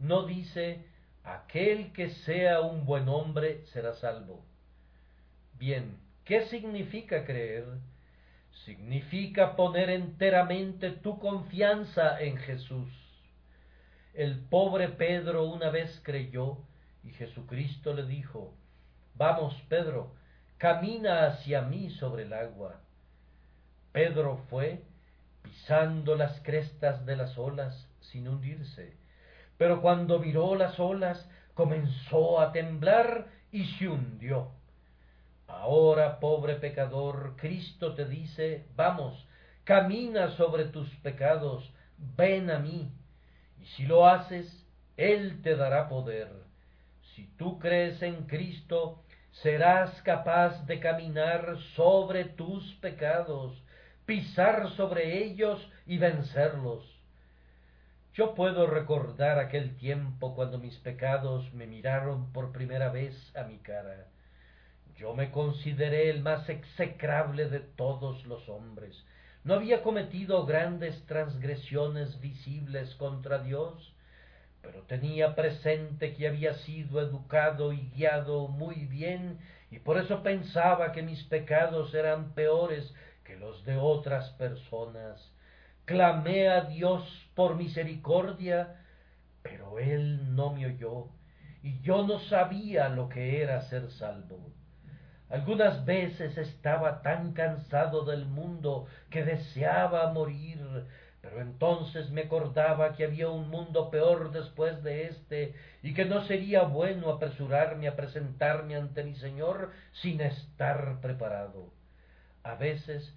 [0.00, 0.84] No dice,
[1.22, 4.44] aquel que sea un buen hombre será salvo.
[5.56, 7.64] Bien, ¿qué significa creer?
[8.64, 12.90] Significa poner enteramente tu confianza en Jesús.
[14.12, 16.58] El pobre Pedro una vez creyó
[17.04, 18.52] y Jesucristo le dijo,
[19.14, 20.16] Vamos, Pedro,
[20.58, 22.80] camina hacia mí sobre el agua.
[23.92, 24.82] Pedro fue
[25.42, 28.96] pisando las crestas de las olas sin hundirse.
[29.56, 34.52] Pero cuando viró las olas, comenzó a temblar y se hundió.
[35.46, 39.26] Ahora, pobre pecador, Cristo te dice, vamos,
[39.64, 41.70] camina sobre tus pecados,
[42.16, 42.90] ven a mí.
[43.60, 44.66] Y si lo haces,
[44.96, 46.28] Él te dará poder.
[47.14, 49.02] Si tú crees en Cristo,
[49.42, 53.60] serás capaz de caminar sobre tus pecados
[54.10, 56.84] pisar sobre ellos y vencerlos.
[58.14, 63.58] Yo puedo recordar aquel tiempo cuando mis pecados me miraron por primera vez a mi
[63.58, 64.08] cara.
[64.96, 69.00] Yo me consideré el más execrable de todos los hombres.
[69.44, 73.94] No había cometido grandes transgresiones visibles contra Dios,
[74.60, 79.38] pero tenía presente que había sido educado y guiado muy bien,
[79.70, 82.92] y por eso pensaba que mis pecados eran peores
[83.38, 85.32] los de otras personas.
[85.84, 87.02] Clamé a Dios
[87.34, 88.76] por misericordia,
[89.42, 91.08] pero Él no me oyó,
[91.62, 94.52] y yo no sabía lo que era ser salvo.
[95.28, 100.58] Algunas veces estaba tan cansado del mundo que deseaba morir,
[101.20, 106.22] pero entonces me acordaba que había un mundo peor después de éste, y que no
[106.22, 111.72] sería bueno apresurarme a presentarme ante mi Señor sin estar preparado.
[112.42, 113.14] A veces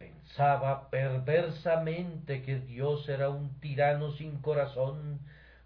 [0.00, 5.20] Pensaba perversamente que Dios era un tirano sin corazón,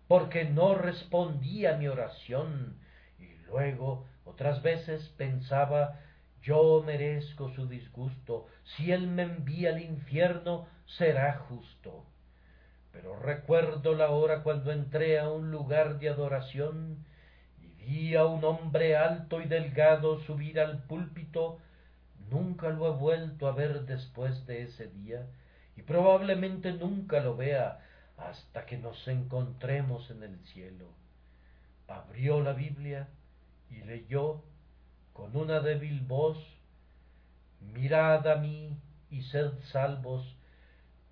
[0.09, 2.76] porque no respondía a mi oración,
[3.20, 6.01] y luego otras veces pensaba
[6.43, 12.05] yo merezco su disgusto, si él me envía al infierno será justo.
[12.91, 17.07] Pero recuerdo la hora cuando entré a un lugar de adoración
[17.61, 21.61] y vi a un hombre alto y delgado subir al púlpito
[22.31, 25.27] Nunca lo he vuelto a ver después de ese día
[25.77, 27.81] y probablemente nunca lo vea
[28.16, 30.87] hasta que nos encontremos en el cielo.
[31.89, 33.09] Abrió la Biblia
[33.70, 34.43] y leyó
[35.12, 36.39] con una débil voz,
[37.61, 38.77] Mirad a mí
[39.11, 40.37] y sed salvos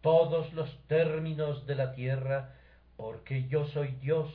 [0.03, 2.55] todos los términos de la tierra,
[2.97, 4.29] porque yo soy Dios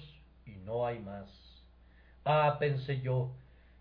[0.45, 1.29] y no hay más.
[2.25, 3.35] Ah, pensé yo,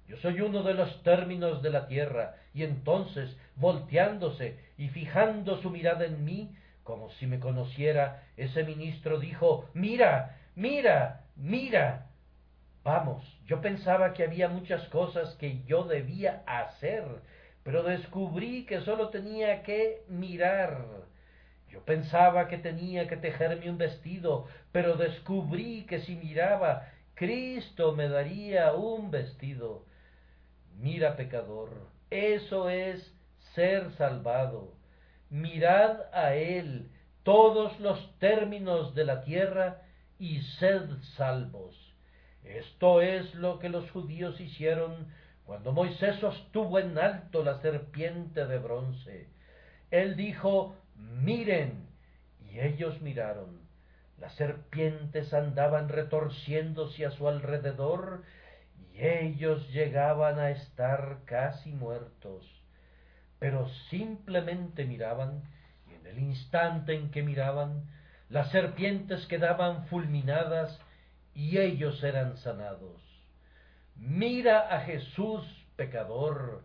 [0.06, 5.68] yo soy uno de los términos de la tierra, y entonces, volteándose y fijando su
[5.68, 12.06] mirada en mí, como si me conociera, ese ministro dijo, mira, mira, mira.
[12.82, 17.04] Vamos, yo pensaba que había muchas cosas que yo debía hacer,
[17.62, 20.82] pero descubrí que sólo tenía que mirar.
[21.68, 28.08] Yo pensaba que tenía que tejerme un vestido, pero descubrí que si miraba, Cristo me
[28.08, 29.84] daría un vestido.
[30.78, 33.12] Mira, pecador, eso es
[33.54, 34.74] ser salvado.
[35.30, 36.90] Mirad a Él
[37.22, 39.82] todos los términos de la tierra
[40.18, 41.74] y sed salvos.
[42.44, 45.08] Esto es lo que los judíos hicieron
[45.44, 49.28] cuando Moisés sostuvo en alto la serpiente de bronce.
[49.90, 51.88] Él dijo, miren,
[52.40, 53.60] y ellos miraron.
[54.18, 58.22] Las serpientes andaban retorciéndose a su alrededor
[58.98, 62.44] ellos llegaban a estar casi muertos.
[63.38, 65.42] Pero simplemente miraban
[65.88, 67.84] y en el instante en que miraban,
[68.28, 70.80] las serpientes quedaban fulminadas
[71.34, 73.02] y ellos eran sanados.
[73.94, 75.44] Mira a Jesús,
[75.76, 76.64] pecador.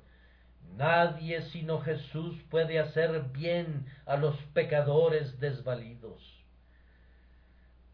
[0.75, 6.21] Nadie sino Jesús puede hacer bien a los pecadores desvalidos.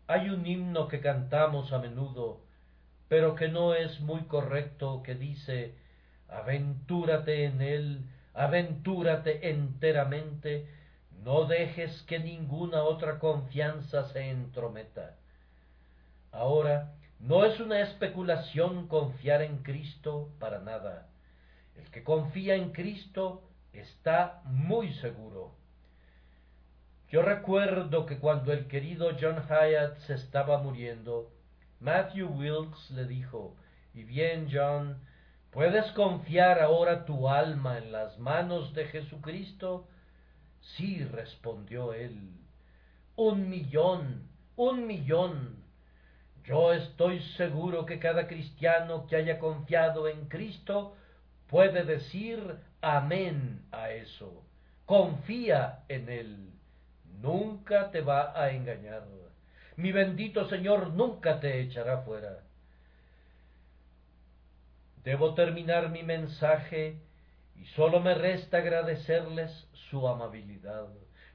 [0.07, 2.46] Hay un himno que cantamos a menudo,
[3.07, 5.75] pero que no es muy correcto, que dice,
[6.27, 10.67] aventúrate en él, aventúrate enteramente,
[11.23, 15.15] no dejes que ninguna otra confianza se entrometa.
[16.31, 21.07] Ahora, no es una especulación confiar en Cristo para nada.
[21.75, 23.43] El que confía en Cristo
[23.73, 25.55] está muy seguro.
[27.09, 31.31] Yo recuerdo que cuando el querido John Hyatt se estaba muriendo,
[31.79, 33.55] Matthew Wilkes le dijo,
[33.93, 34.97] y bien John,
[35.51, 39.87] ¿puedes confiar ahora tu alma en las manos de Jesucristo?
[40.75, 42.31] Sí, respondió él.
[43.15, 45.63] Un millón, un millón.
[46.43, 50.95] Yo estoy seguro que cada cristiano que haya confiado en Cristo
[51.47, 54.43] puede decir amén a eso.
[54.85, 56.47] Confía en Él
[57.21, 59.03] nunca te va a engañar.
[59.77, 62.39] Mi bendito Señor nunca te echará fuera.
[65.03, 66.99] Debo terminar mi mensaje
[67.55, 70.87] y solo me resta agradecerles su amabilidad.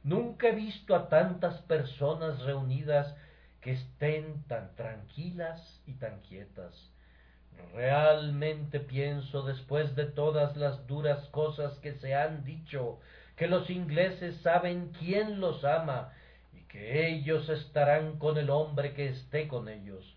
[0.03, 3.15] Nunca he visto a tantas personas reunidas
[3.61, 6.91] que estén tan tranquilas y tan quietas.
[7.75, 12.99] Realmente pienso, después de todas las duras cosas que se han dicho
[13.37, 16.13] que los ingleses saben quién los ama
[16.73, 20.17] que ellos estarán con el hombre que esté con ellos.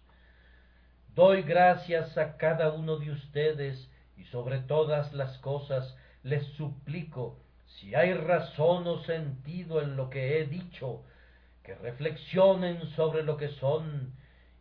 [1.13, 7.93] Doy gracias a cada uno de ustedes y sobre todas las cosas les suplico, si
[7.93, 11.03] hay razón o sentido en lo que he dicho,
[11.61, 14.13] que reflexionen sobre lo que son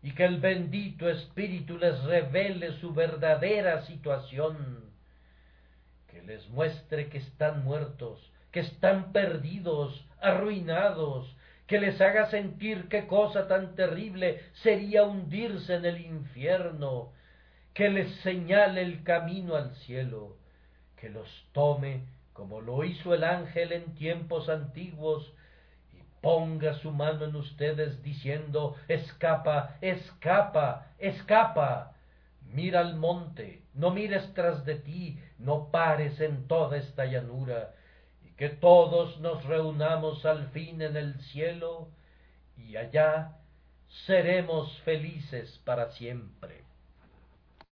[0.02, 4.90] y que el bendito Espíritu les revele su verdadera situación,
[6.08, 11.26] que les muestre que están muertos que están perdidos, arruinados,
[11.66, 17.12] que les haga sentir qué cosa tan terrible sería hundirse en el infierno,
[17.72, 20.36] que les señale el camino al cielo,
[20.96, 22.02] que los tome
[22.34, 25.32] como lo hizo el ángel en tiempos antiguos,
[25.92, 31.92] y ponga su mano en ustedes diciendo, escapa, escapa, escapa.
[32.52, 37.72] Mira al monte, no mires tras de ti, no pares en toda esta llanura,
[38.36, 41.88] que todos nos reunamos al fin en el cielo
[42.56, 43.36] y allá
[44.06, 46.63] seremos felices para siempre.